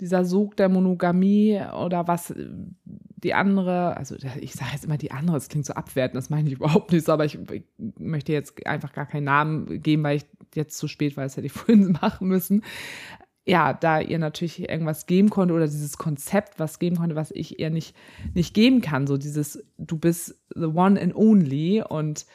[0.00, 2.34] dieser Sog der Monogamie oder was
[2.84, 6.48] die andere, also ich sage jetzt immer die andere, das klingt so abwertend, das meine
[6.48, 7.64] ich überhaupt nicht so, aber ich, ich
[7.98, 11.46] möchte jetzt einfach gar keinen Namen geben, weil ich jetzt zu spät war, das hätte
[11.46, 12.62] ich vorhin machen müssen
[13.46, 17.60] ja, da ihr natürlich irgendwas geben konnte oder dieses Konzept was geben konnte, was ich
[17.60, 17.94] ihr nicht,
[18.34, 19.06] nicht geben kann.
[19.06, 21.82] So dieses, du bist the one and only.
[21.88, 22.26] Und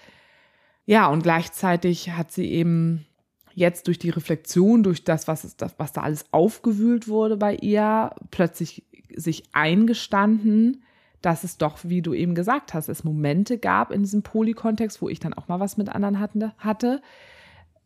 [0.85, 3.05] ja, und gleichzeitig hat sie eben
[3.53, 8.11] jetzt durch die Reflexion, durch das, was, ist, was da alles aufgewühlt wurde bei ihr,
[8.31, 10.83] plötzlich sich eingestanden,
[11.21, 15.09] dass es doch, wie du eben gesagt hast, es Momente gab in diesem Polykontext, wo
[15.09, 17.01] ich dann auch mal was mit anderen hatte,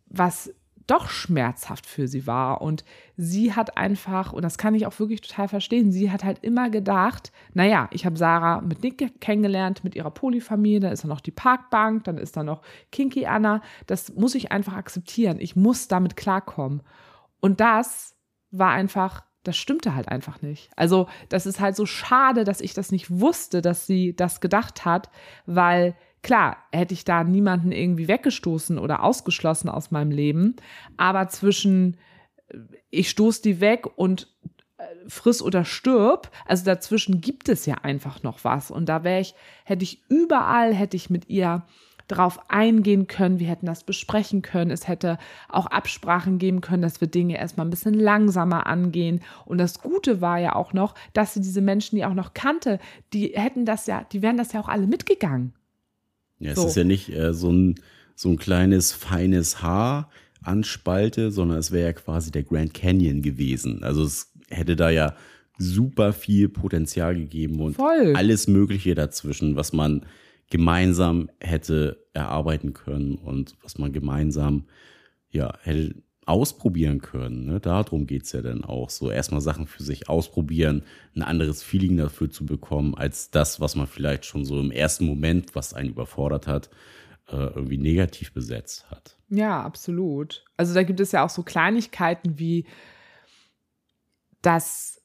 [0.06, 0.54] was
[0.88, 2.62] doch schmerzhaft für sie war.
[2.62, 2.84] Und
[3.18, 6.70] sie hat einfach, und das kann ich auch wirklich total verstehen, sie hat halt immer
[6.70, 11.22] gedacht, naja, ich habe Sarah mit Nick kennengelernt, mit ihrer Polyfamilie, dann ist da noch
[11.22, 12.62] die Parkbank, dann ist da noch
[12.92, 13.62] Kinky Anna.
[13.88, 15.38] Das muss ich einfach akzeptieren.
[15.40, 16.82] Ich muss damit klarkommen.
[17.40, 18.16] Und das
[18.52, 20.70] war einfach das stimmte halt einfach nicht.
[20.76, 24.86] Also, das ist halt so schade, dass ich das nicht wusste, dass sie das gedacht
[24.86, 25.10] hat,
[25.46, 30.56] weil Klar, hätte ich da niemanden irgendwie weggestoßen oder ausgeschlossen aus meinem Leben,
[30.98, 31.98] aber zwischen
[32.48, 32.58] äh,
[32.90, 34.36] ich stoße die weg und
[34.80, 39.22] äh, friss oder stirb, also dazwischen gibt es ja einfach noch was und da wäre
[39.22, 41.64] ich, hätte ich überall, hätte ich mit ihr
[42.08, 47.02] drauf eingehen können, wir hätten das besprechen können, es hätte auch Absprachen geben können, dass
[47.02, 51.36] wir Dinge erstmal ein bisschen langsamer angehen und das Gute war ja auch noch, dass
[51.36, 52.80] sie diese Menschen, die auch noch kannte,
[53.14, 55.54] die hätten das ja, die wären das ja auch alle mitgegangen.
[56.40, 56.68] Ja, es so.
[56.68, 57.76] ist ja nicht äh, so, ein,
[58.16, 60.10] so ein kleines, feines Haar
[60.42, 63.84] an Spalte, sondern es wäre ja quasi der Grand Canyon gewesen.
[63.84, 65.16] Also es hätte da ja
[65.58, 68.14] super viel Potenzial gegeben und Voll.
[68.16, 70.06] alles Mögliche dazwischen, was man
[70.50, 74.66] gemeinsam hätte erarbeiten können und was man gemeinsam
[75.32, 77.46] ja hätte ausprobieren können.
[77.46, 77.60] Ne?
[77.60, 78.90] Darum geht's ja dann auch.
[78.90, 80.84] So erstmal Sachen für sich ausprobieren,
[81.16, 85.06] ein anderes Feeling dafür zu bekommen, als das, was man vielleicht schon so im ersten
[85.06, 86.70] Moment, was einen überfordert hat,
[87.28, 89.18] äh, irgendwie negativ besetzt hat.
[89.30, 90.44] Ja, absolut.
[90.58, 92.66] Also da gibt es ja auch so Kleinigkeiten wie
[94.42, 95.02] das,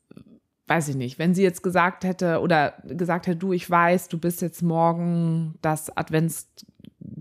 [0.66, 4.18] weiß ich nicht, wenn sie jetzt gesagt hätte oder gesagt hätte, du, ich weiß, du
[4.18, 6.48] bist jetzt morgen das Advents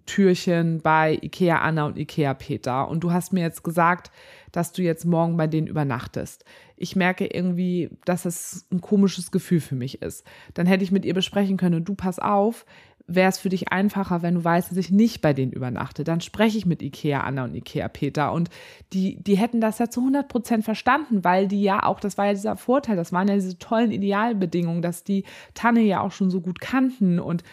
[0.06, 2.88] Türchen bei Ikea Anna und Ikea Peter.
[2.88, 4.12] Und du hast mir jetzt gesagt,
[4.52, 6.44] dass du jetzt morgen bei denen übernachtest.
[6.76, 10.26] Ich merke irgendwie, dass es ein komisches Gefühl für mich ist.
[10.54, 12.66] Dann hätte ich mit ihr besprechen können, du pass auf,
[13.10, 16.04] wäre es für dich einfacher, wenn du weißt, dass ich nicht bei denen übernachte.
[16.04, 18.32] Dann spreche ich mit Ikea Anna und Ikea Peter.
[18.32, 18.50] Und
[18.94, 22.28] die, die hätten das ja zu 100 Prozent verstanden, weil die ja auch, das war
[22.28, 26.30] ja dieser Vorteil, das waren ja diese tollen Idealbedingungen, dass die Tanne ja auch schon
[26.30, 27.44] so gut kannten und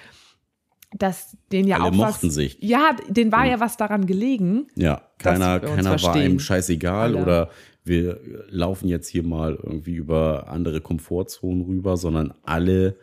[0.98, 2.58] dass den ja Alle auch mochten was, sich.
[2.60, 4.66] Ja, den war ja was daran gelegen.
[4.74, 7.22] Ja, keiner, keiner war einem scheißegal Alle.
[7.22, 7.50] oder
[7.84, 12.96] wir laufen jetzt hier mal irgendwie über andere Komfortzonen rüber, sondern alle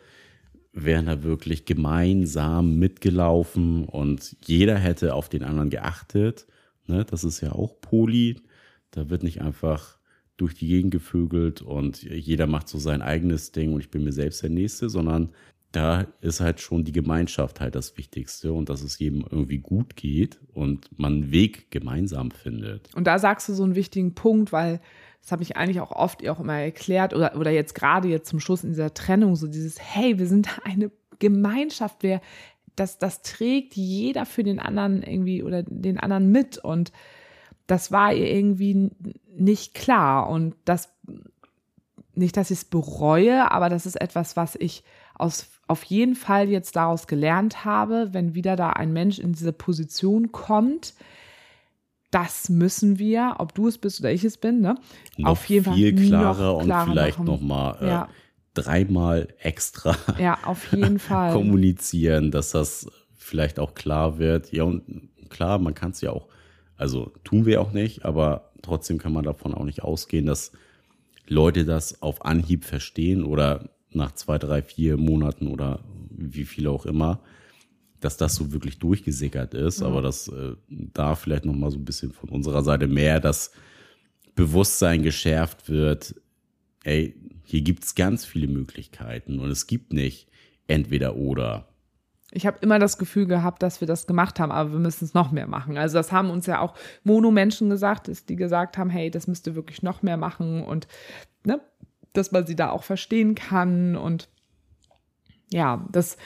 [0.74, 6.46] wären da wirklich gemeinsam mitgelaufen und jeder hätte auf den anderen geachtet.
[6.86, 8.42] Ne, das ist ja auch Poli.
[8.90, 9.98] Da wird nicht einfach
[10.36, 14.12] durch die Gegend gevögelt und jeder macht so sein eigenes Ding und ich bin mir
[14.12, 15.30] selbst der Nächste, sondern
[15.74, 19.96] da ist halt schon die Gemeinschaft halt das Wichtigste und dass es jedem irgendwie gut
[19.96, 22.94] geht und man einen Weg gemeinsam findet.
[22.94, 24.80] Und da sagst du so einen wichtigen Punkt, weil
[25.20, 28.28] das habe ich eigentlich auch oft ihr auch immer erklärt oder, oder jetzt gerade jetzt
[28.28, 32.20] zum Schluss in dieser Trennung, so dieses, hey, wir sind eine Gemeinschaft, wer,
[32.76, 36.92] das, das trägt jeder für den anderen irgendwie oder den anderen mit und
[37.66, 38.90] das war ihr irgendwie
[39.34, 40.92] nicht klar und das,
[42.14, 44.84] nicht, dass ich es bereue, aber das ist etwas, was ich
[45.14, 49.52] aus, auf jeden Fall jetzt daraus gelernt habe, wenn wieder da ein Mensch in diese
[49.52, 50.94] Position kommt,
[52.10, 54.76] das müssen wir, ob du es bist oder ich es bin, ne?
[55.16, 58.08] Noch auf jeden Fall viel klarer, und vielleicht nochmal äh, ja.
[58.54, 61.32] dreimal extra ja, auf jeden Fall.
[61.32, 62.86] kommunizieren, dass das
[63.16, 64.52] vielleicht auch klar wird.
[64.52, 66.28] Ja, und klar, man kann es ja auch,
[66.76, 70.52] also tun wir auch nicht, aber trotzdem kann man davon auch nicht ausgehen, dass
[71.26, 75.80] Leute das auf Anhieb verstehen oder nach zwei, drei, vier Monaten oder
[76.10, 77.20] wie viel auch immer
[78.04, 79.86] dass das so wirklich durchgesickert ist, mhm.
[79.86, 83.52] aber dass äh, da vielleicht noch mal so ein bisschen von unserer Seite mehr das
[84.34, 86.14] Bewusstsein geschärft wird,
[86.84, 87.14] ey,
[87.44, 90.28] hier gibt es ganz viele Möglichkeiten und es gibt nicht
[90.66, 91.68] entweder oder.
[92.32, 95.14] Ich habe immer das Gefühl gehabt, dass wir das gemacht haben, aber wir müssen es
[95.14, 95.78] noch mehr machen.
[95.78, 96.74] Also das haben uns ja auch
[97.04, 100.88] Mono-Menschen gesagt, die gesagt haben, hey, das müsst ihr wirklich noch mehr machen und
[101.44, 101.60] ne,
[102.14, 103.96] dass man sie da auch verstehen kann.
[103.96, 104.28] Und
[105.50, 106.16] ja, das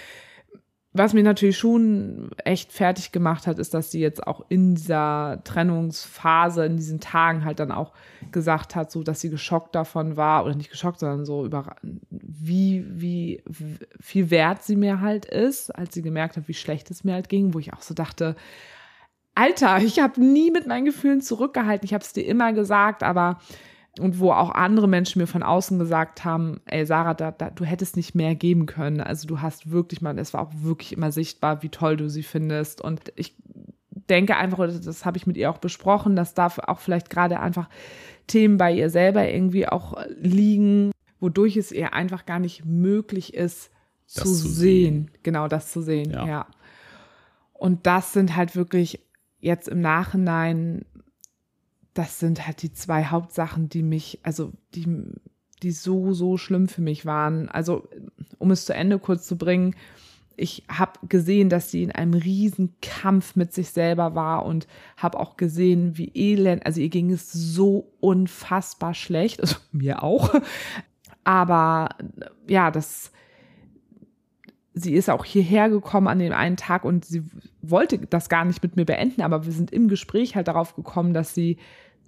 [0.99, 5.41] was mich natürlich schon echt fertig gemacht hat, ist, dass sie jetzt auch in dieser
[5.45, 7.93] Trennungsphase, in diesen Tagen halt dann auch
[8.33, 11.77] gesagt hat, so dass sie geschockt davon war, oder nicht geschockt, sondern so über
[12.11, 13.43] wie, wie
[14.01, 17.29] viel wert sie mir halt ist, als sie gemerkt hat, wie schlecht es mir halt
[17.29, 18.35] ging, wo ich auch so dachte,
[19.35, 23.39] Alter, ich habe nie mit meinen Gefühlen zurückgehalten, ich habe es dir immer gesagt, aber
[24.01, 27.65] und wo auch andere Menschen mir von außen gesagt haben, ey Sarah, da, da, du
[27.65, 29.01] hättest nicht mehr geben können.
[29.01, 32.23] Also du hast wirklich mal, es war auch wirklich immer sichtbar, wie toll du sie
[32.23, 32.81] findest.
[32.81, 33.35] Und ich
[34.09, 37.69] denke einfach, das habe ich mit ihr auch besprochen, dass da auch vielleicht gerade einfach
[38.27, 43.71] Themen bei ihr selber irgendwie auch liegen, wodurch es ihr einfach gar nicht möglich ist,
[44.07, 44.49] zu, zu sehen.
[44.49, 45.11] sehen.
[45.23, 46.27] Genau, das zu sehen, ja.
[46.27, 46.47] ja.
[47.53, 49.01] Und das sind halt wirklich
[49.41, 50.85] jetzt im Nachhinein
[51.99, 54.87] das sind halt die zwei Hauptsachen, die mich, also die,
[55.65, 57.49] die so, so schlimm für mich waren.
[57.49, 57.89] Also,
[58.39, 59.75] um es zu Ende kurz zu bringen,
[60.37, 65.19] ich habe gesehen, dass sie in einem riesen Kampf mit sich selber war und habe
[65.19, 70.33] auch gesehen, wie elend, also ihr ging es so unfassbar schlecht, also mir auch.
[71.25, 71.89] Aber
[72.47, 73.11] ja, das,
[74.73, 77.25] sie ist auch hierher gekommen an dem einen Tag und sie
[77.61, 81.13] wollte das gar nicht mit mir beenden, aber wir sind im Gespräch halt darauf gekommen,
[81.13, 81.59] dass sie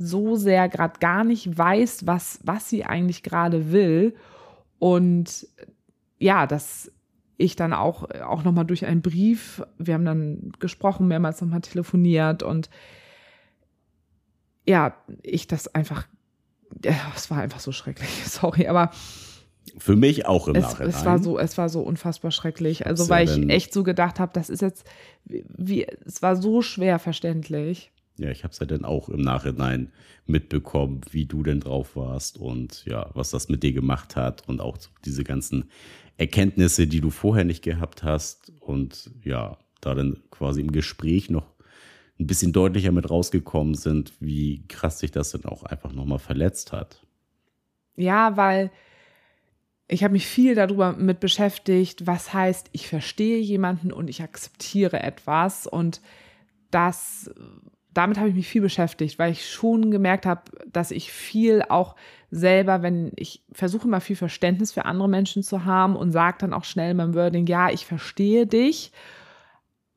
[0.01, 4.17] so sehr gerade gar nicht weiß, was, was sie eigentlich gerade will.
[4.79, 5.47] Und
[6.19, 6.91] ja, dass
[7.37, 12.43] ich dann auch, auch nochmal durch einen Brief, wir haben dann gesprochen, mehrmals nochmal telefoniert
[12.43, 12.71] und
[14.67, 16.07] ja, ich das einfach,
[17.15, 18.91] es war einfach so schrecklich, sorry, aber
[19.77, 20.89] für mich auch im es, Nachhinein.
[20.89, 22.87] Es war so, es war so unfassbar schrecklich.
[22.87, 24.85] Also weil ich echt so gedacht habe, das ist jetzt,
[25.25, 27.93] wie, es war so schwer verständlich.
[28.21, 29.93] Ja, ich habe es ja dann auch im Nachhinein
[30.27, 34.61] mitbekommen, wie du denn drauf warst und ja, was das mit dir gemacht hat und
[34.61, 35.71] auch diese ganzen
[36.19, 41.47] Erkenntnisse, die du vorher nicht gehabt hast und ja, da dann quasi im Gespräch noch
[42.19, 46.73] ein bisschen deutlicher mit rausgekommen sind, wie krass sich das dann auch einfach nochmal verletzt
[46.73, 47.01] hat.
[47.97, 48.71] Ja, weil
[49.89, 55.03] ich habe mich viel darüber mit beschäftigt, was heißt, ich verstehe jemanden und ich akzeptiere
[55.03, 56.01] etwas und
[56.71, 57.31] das
[57.95, 61.97] damit habe ich mich viel beschäftigt, weil ich schon gemerkt habe, dass ich viel auch
[62.31, 66.53] selber, wenn ich versuche immer viel Verständnis für andere Menschen zu haben und sage dann
[66.53, 68.93] auch schnell beim Wording, ja, ich verstehe dich,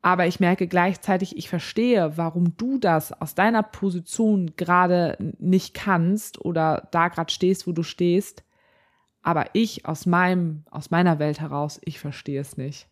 [0.02, 6.44] aber ich merke gleichzeitig, ich verstehe, warum du das aus deiner Position gerade nicht kannst
[6.44, 8.44] oder da gerade stehst, wo du stehst,
[9.22, 12.88] aber ich aus meinem, aus meiner Welt heraus, ich verstehe es nicht.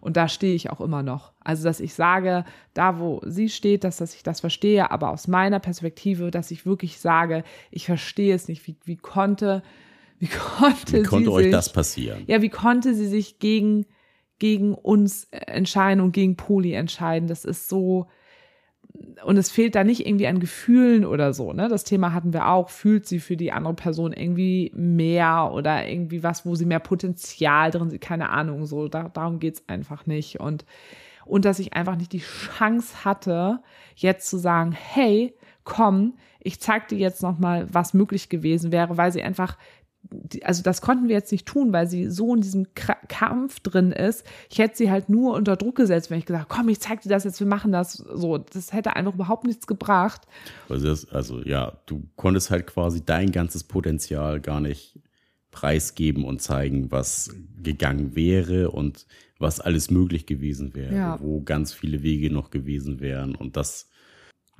[0.00, 1.32] Und da stehe ich auch immer noch.
[1.40, 5.28] Also, dass ich sage, da wo sie steht, dass, dass ich das verstehe, aber aus
[5.28, 8.66] meiner Perspektive, dass ich wirklich sage, ich verstehe es nicht.
[8.66, 9.62] Wie, wie konnte,
[10.18, 12.24] wie konnte, wie konnte sie euch sich, das passieren?
[12.26, 13.86] Ja, wie konnte sie sich gegen,
[14.38, 17.28] gegen uns entscheiden und gegen Poli entscheiden?
[17.28, 18.08] Das ist so,
[19.24, 21.68] und es fehlt da nicht irgendwie an Gefühlen oder so, ne?
[21.68, 22.70] Das Thema hatten wir auch.
[22.70, 27.70] Fühlt sie für die andere Person irgendwie mehr oder irgendwie was, wo sie mehr Potenzial
[27.70, 28.00] drin sieht?
[28.00, 28.88] Keine Ahnung, so.
[28.88, 30.38] Da, darum geht's einfach nicht.
[30.38, 30.64] Und,
[31.24, 33.62] und dass ich einfach nicht die Chance hatte,
[33.96, 35.34] jetzt zu sagen, hey,
[35.64, 39.56] komm, ich zeig dir jetzt noch mal, was möglich gewesen wäre, weil sie einfach
[40.42, 42.66] also das konnten wir jetzt nicht tun, weil sie so in diesem
[43.08, 44.24] Kampf drin ist.
[44.50, 47.08] Ich hätte sie halt nur unter Druck gesetzt, wenn ich gesagt, komm, ich zeig dir
[47.08, 48.38] das jetzt, wir machen das so.
[48.38, 50.22] Das hätte einfach überhaupt nichts gebracht.
[50.68, 54.98] Also, das, also ja, du konntest halt quasi dein ganzes Potenzial gar nicht
[55.50, 59.06] preisgeben und zeigen, was gegangen wäre und
[59.38, 61.20] was alles möglich gewesen wäre, ja.
[61.20, 63.88] wo ganz viele Wege noch gewesen wären und das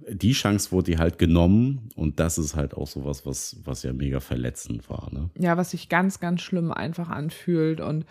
[0.08, 3.92] die Chance wurde dir halt genommen und das ist halt auch sowas, was, was ja
[3.92, 5.12] mega verletzend war.
[5.12, 5.30] Ne?
[5.38, 8.04] Ja, was sich ganz, ganz schlimm einfach anfühlt und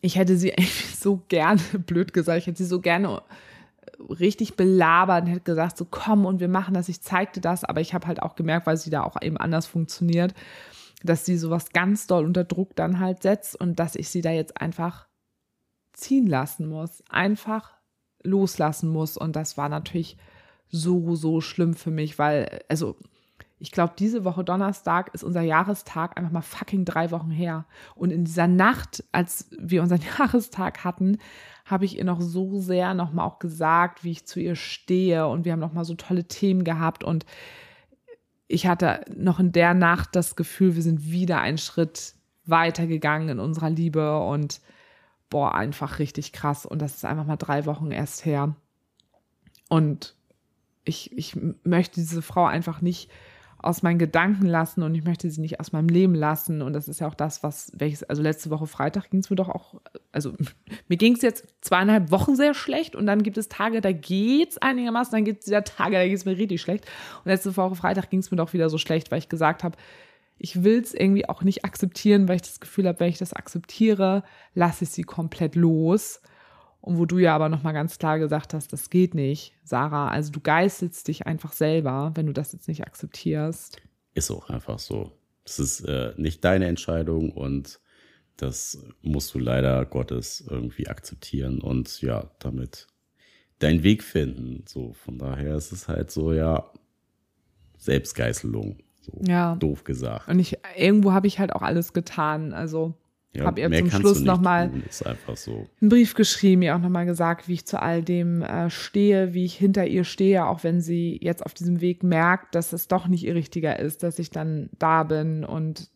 [0.00, 0.52] ich hätte sie
[0.98, 3.22] so gerne, blöd gesagt, ich hätte sie so gerne
[4.20, 7.64] richtig belabert und hätte gesagt, so komm und wir machen das, ich zeig dir das,
[7.64, 10.34] aber ich habe halt auch gemerkt, weil sie da auch eben anders funktioniert,
[11.02, 14.30] dass sie sowas ganz doll unter Druck dann halt setzt und dass ich sie da
[14.32, 15.06] jetzt einfach
[15.92, 17.02] ziehen lassen muss.
[17.08, 17.75] Einfach
[18.26, 19.16] loslassen muss.
[19.16, 20.16] Und das war natürlich
[20.68, 22.96] so, so schlimm für mich, weil, also,
[23.58, 27.64] ich glaube, diese Woche Donnerstag ist unser Jahrestag einfach mal fucking drei Wochen her.
[27.94, 31.18] Und in dieser Nacht, als wir unseren Jahrestag hatten,
[31.64, 35.26] habe ich ihr noch so sehr nochmal auch gesagt, wie ich zu ihr stehe.
[35.26, 37.02] Und wir haben nochmal so tolle Themen gehabt.
[37.02, 37.24] Und
[38.46, 42.14] ich hatte noch in der Nacht das Gefühl, wir sind wieder einen Schritt
[42.44, 44.18] weitergegangen in unserer Liebe.
[44.20, 44.60] Und
[45.30, 46.66] boah, einfach richtig krass.
[46.66, 48.54] Und das ist einfach mal drei Wochen erst her.
[49.68, 50.14] Und
[50.84, 53.10] ich, ich möchte diese Frau einfach nicht
[53.58, 56.62] aus meinen Gedanken lassen und ich möchte sie nicht aus meinem Leben lassen.
[56.62, 59.36] Und das ist ja auch das, was, welches, also letzte Woche Freitag ging es mir
[59.36, 59.80] doch auch,
[60.12, 60.34] also
[60.88, 64.50] mir ging es jetzt zweieinhalb Wochen sehr schlecht und dann gibt es Tage, da geht
[64.50, 66.84] es einigermaßen, dann gibt es wieder Tage, da geht es mir richtig schlecht.
[67.24, 69.76] Und letzte Woche Freitag ging es mir doch wieder so schlecht, weil ich gesagt habe,
[70.38, 73.32] ich will es irgendwie auch nicht akzeptieren, weil ich das Gefühl habe, wenn ich das
[73.32, 74.22] akzeptiere,
[74.54, 76.20] lasse ich sie komplett los.
[76.80, 80.08] Und wo du ja aber nochmal ganz klar gesagt hast, das geht nicht, Sarah.
[80.08, 83.80] Also du geißelst dich einfach selber, wenn du das jetzt nicht akzeptierst.
[84.14, 85.12] Ist auch einfach so.
[85.44, 87.80] Es ist äh, nicht deine Entscheidung und
[88.36, 92.86] das musst du leider Gottes irgendwie akzeptieren und ja, damit
[93.58, 94.64] deinen Weg finden.
[94.66, 96.70] So, von daher ist es halt so, ja,
[97.78, 98.78] Selbstgeißelung.
[99.06, 99.54] So ja.
[99.56, 100.28] doof gesagt.
[100.28, 102.52] Und ich, irgendwo habe ich halt auch alles getan.
[102.52, 102.94] Also
[103.36, 105.66] ja, habe ihr zum Schluss nochmal so.
[105.80, 109.44] einen Brief geschrieben, ihr auch nochmal gesagt, wie ich zu all dem äh, stehe, wie
[109.44, 113.08] ich hinter ihr stehe, auch wenn sie jetzt auf diesem Weg merkt, dass es doch
[113.08, 115.90] nicht ihr richtiger ist, dass ich dann da bin und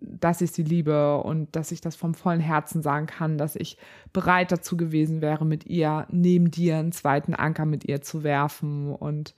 [0.00, 3.76] dass ich sie liebe und dass ich das vom vollen Herzen sagen kann, dass ich
[4.12, 8.94] bereit dazu gewesen wäre, mit ihr neben dir einen zweiten Anker mit ihr zu werfen
[8.94, 9.34] und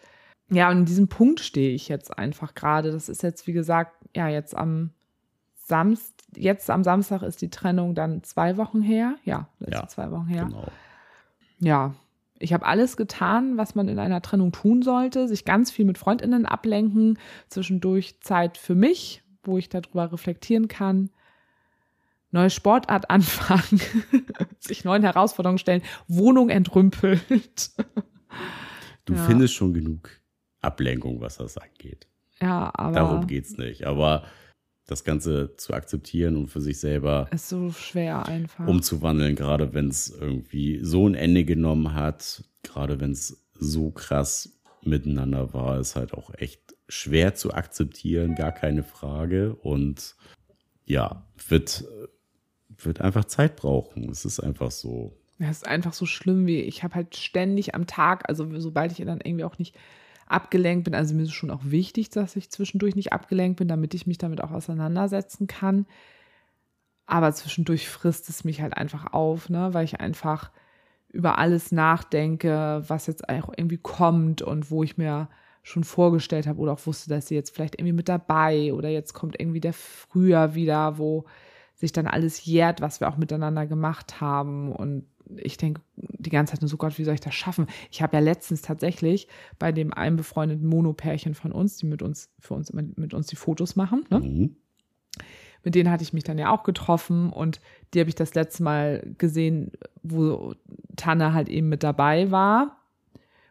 [0.48, 2.92] ja, und in diesem Punkt stehe ich jetzt einfach gerade.
[2.92, 4.90] Das ist jetzt, wie gesagt, ja, jetzt am
[5.54, 9.16] Samstag, jetzt am Samstag ist die Trennung dann zwei Wochen her.
[9.24, 10.44] Ja, das ja, ist zwei Wochen her.
[10.44, 10.66] Genau.
[11.58, 11.94] Ja,
[12.38, 15.26] ich habe alles getan, was man in einer Trennung tun sollte.
[15.26, 17.18] Sich ganz viel mit Freundinnen ablenken,
[17.48, 21.10] zwischendurch Zeit für mich, wo ich darüber reflektieren kann.
[22.30, 23.80] Neue Sportart anfangen,
[24.60, 27.72] sich neuen Herausforderungen stellen, Wohnung entrümpelt.
[29.06, 29.24] Du ja.
[29.24, 30.10] findest schon genug
[30.60, 32.06] Ablenkung, was das angeht.
[32.40, 32.94] Ja, aber.
[32.94, 33.86] Darum geht es nicht.
[33.86, 34.24] Aber
[34.86, 39.88] das Ganze zu akzeptieren und für sich selber ist so schwer einfach umzuwandeln, gerade wenn
[39.88, 45.96] es irgendwie so ein Ende genommen hat, gerade wenn es so krass miteinander war, ist
[45.96, 49.56] halt auch echt schwer zu akzeptieren, gar keine Frage.
[49.56, 50.14] Und
[50.84, 51.84] ja, wird,
[52.78, 54.08] wird einfach Zeit brauchen.
[54.08, 55.16] Es ist einfach so.
[55.38, 58.92] Ja, es ist einfach so schlimm wie ich habe halt ständig am Tag, also sobald
[58.92, 59.76] ich dann irgendwie auch nicht
[60.26, 60.94] abgelenkt bin.
[60.94, 64.06] Also mir ist es schon auch wichtig, dass ich zwischendurch nicht abgelenkt bin, damit ich
[64.06, 65.86] mich damit auch auseinandersetzen kann.
[67.06, 70.50] Aber zwischendurch frisst es mich halt einfach auf, ne, weil ich einfach
[71.08, 75.28] über alles nachdenke, was jetzt auch irgendwie kommt und wo ich mir
[75.62, 79.14] schon vorgestellt habe oder auch wusste, dass sie jetzt vielleicht irgendwie mit dabei oder jetzt
[79.14, 81.24] kommt irgendwie der Frühjahr wieder, wo
[81.74, 85.06] sich dann alles jährt, was wir auch miteinander gemacht haben und
[85.36, 87.66] ich denke die ganze Zeit nur so, Gott, wie soll ich das schaffen?
[87.90, 92.30] Ich habe ja letztens tatsächlich bei dem einen befreundeten Monopärchen von uns, die mit uns,
[92.38, 94.20] für uns mit uns die Fotos machen, ne?
[94.20, 94.56] mhm.
[95.62, 97.60] mit denen hatte ich mich dann ja auch getroffen und
[97.92, 99.72] die habe ich das letzte Mal gesehen,
[100.02, 100.54] wo
[100.96, 102.78] Tanne halt eben mit dabei war,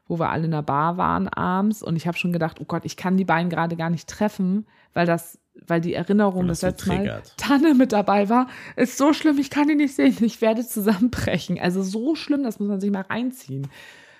[0.07, 2.85] wo wir alle in der Bar waren abends und ich habe schon gedacht, oh Gott,
[2.85, 6.89] ich kann die beiden gerade gar nicht treffen, weil das weil die Erinnerung, dass letzte
[6.89, 10.65] Mal Tanne mit dabei war, ist so schlimm, ich kann ihn nicht sehen, ich werde
[10.65, 11.59] zusammenbrechen.
[11.59, 13.67] Also so schlimm, das muss man sich mal reinziehen.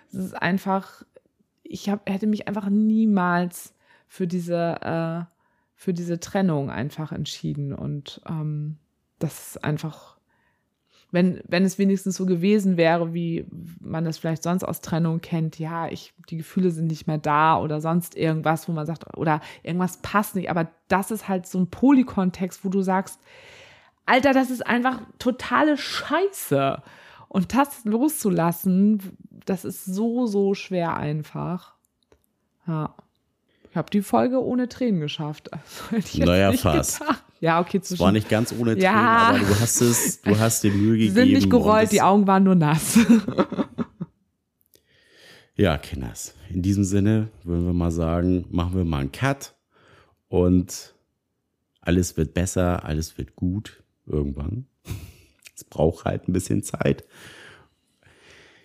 [0.10, 1.04] Es ist einfach,
[1.64, 3.74] ich hab, hätte mich einfach niemals
[4.08, 5.26] für diese, äh,
[5.76, 7.74] für diese Trennung einfach entschieden.
[7.74, 8.78] Und ähm,
[9.20, 10.15] das ist einfach,
[11.16, 13.46] wenn, wenn es wenigstens so gewesen wäre, wie
[13.80, 17.58] man das vielleicht sonst aus Trennung kennt, ja, ich, die Gefühle sind nicht mehr da
[17.58, 20.50] oder sonst irgendwas, wo man sagt, oder irgendwas passt nicht.
[20.50, 23.22] Aber das ist halt so ein Polykontext, wo du sagst,
[24.06, 26.84] Alter, das ist einfach totale Scheiße.
[27.30, 31.76] Und das loszulassen, das ist so, so schwer einfach.
[32.68, 32.94] Ja.
[33.72, 35.50] Ich habe die Folge ohne Tränen geschafft.
[35.92, 37.00] Also, naja, fast.
[37.00, 37.25] Gedacht.
[37.46, 38.02] Ja, okay, zwischen.
[38.02, 39.30] War nicht ganz ohne Tränen, ja.
[39.30, 41.14] aber du hast es, du hast dir Mühe gegeben.
[41.14, 42.98] Sind nicht gerollt, die Augen waren nur nass.
[45.56, 46.34] ja, Kinders.
[46.50, 49.54] In diesem Sinne würden wir mal sagen, machen wir mal einen Cut
[50.28, 50.96] und
[51.82, 54.66] alles wird besser, alles wird gut irgendwann.
[55.56, 57.04] Es braucht halt ein bisschen Zeit.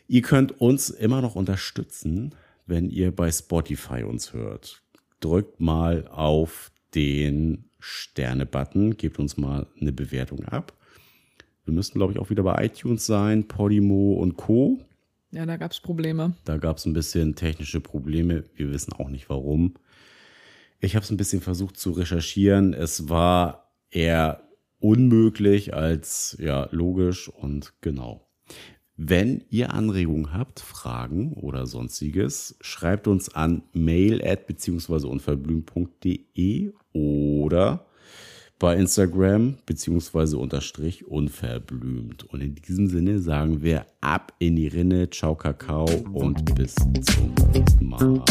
[0.09, 4.83] Ihr könnt uns immer noch unterstützen, wenn ihr bei Spotify uns hört.
[5.21, 10.73] Drückt mal auf den Sterne-Button, gebt uns mal eine Bewertung ab.
[11.65, 14.81] Wir müssten, glaube ich, auch wieder bei iTunes sein, Podimo und Co.
[15.33, 16.35] Ja, da gab es Probleme.
[16.45, 18.45] Da gab es ein bisschen technische Probleme.
[18.55, 19.75] Wir wissen auch nicht warum.
[20.81, 22.75] Ich habe es ein bisschen versucht zu recherchieren.
[22.75, 24.43] Es war eher
[24.81, 28.27] unmöglich als ja logisch und genau.
[28.97, 37.85] Wenn ihr Anregungen habt, Fragen oder sonstiges, schreibt uns an mail at beziehungsweise unverblümt.de oder
[38.61, 42.25] bei Instagram beziehungsweise unterstrich unverblümt.
[42.25, 47.35] Und in diesem Sinne sagen wir ab in die Rinne, ciao Kakao und bis zum
[47.53, 48.23] nächsten Mal.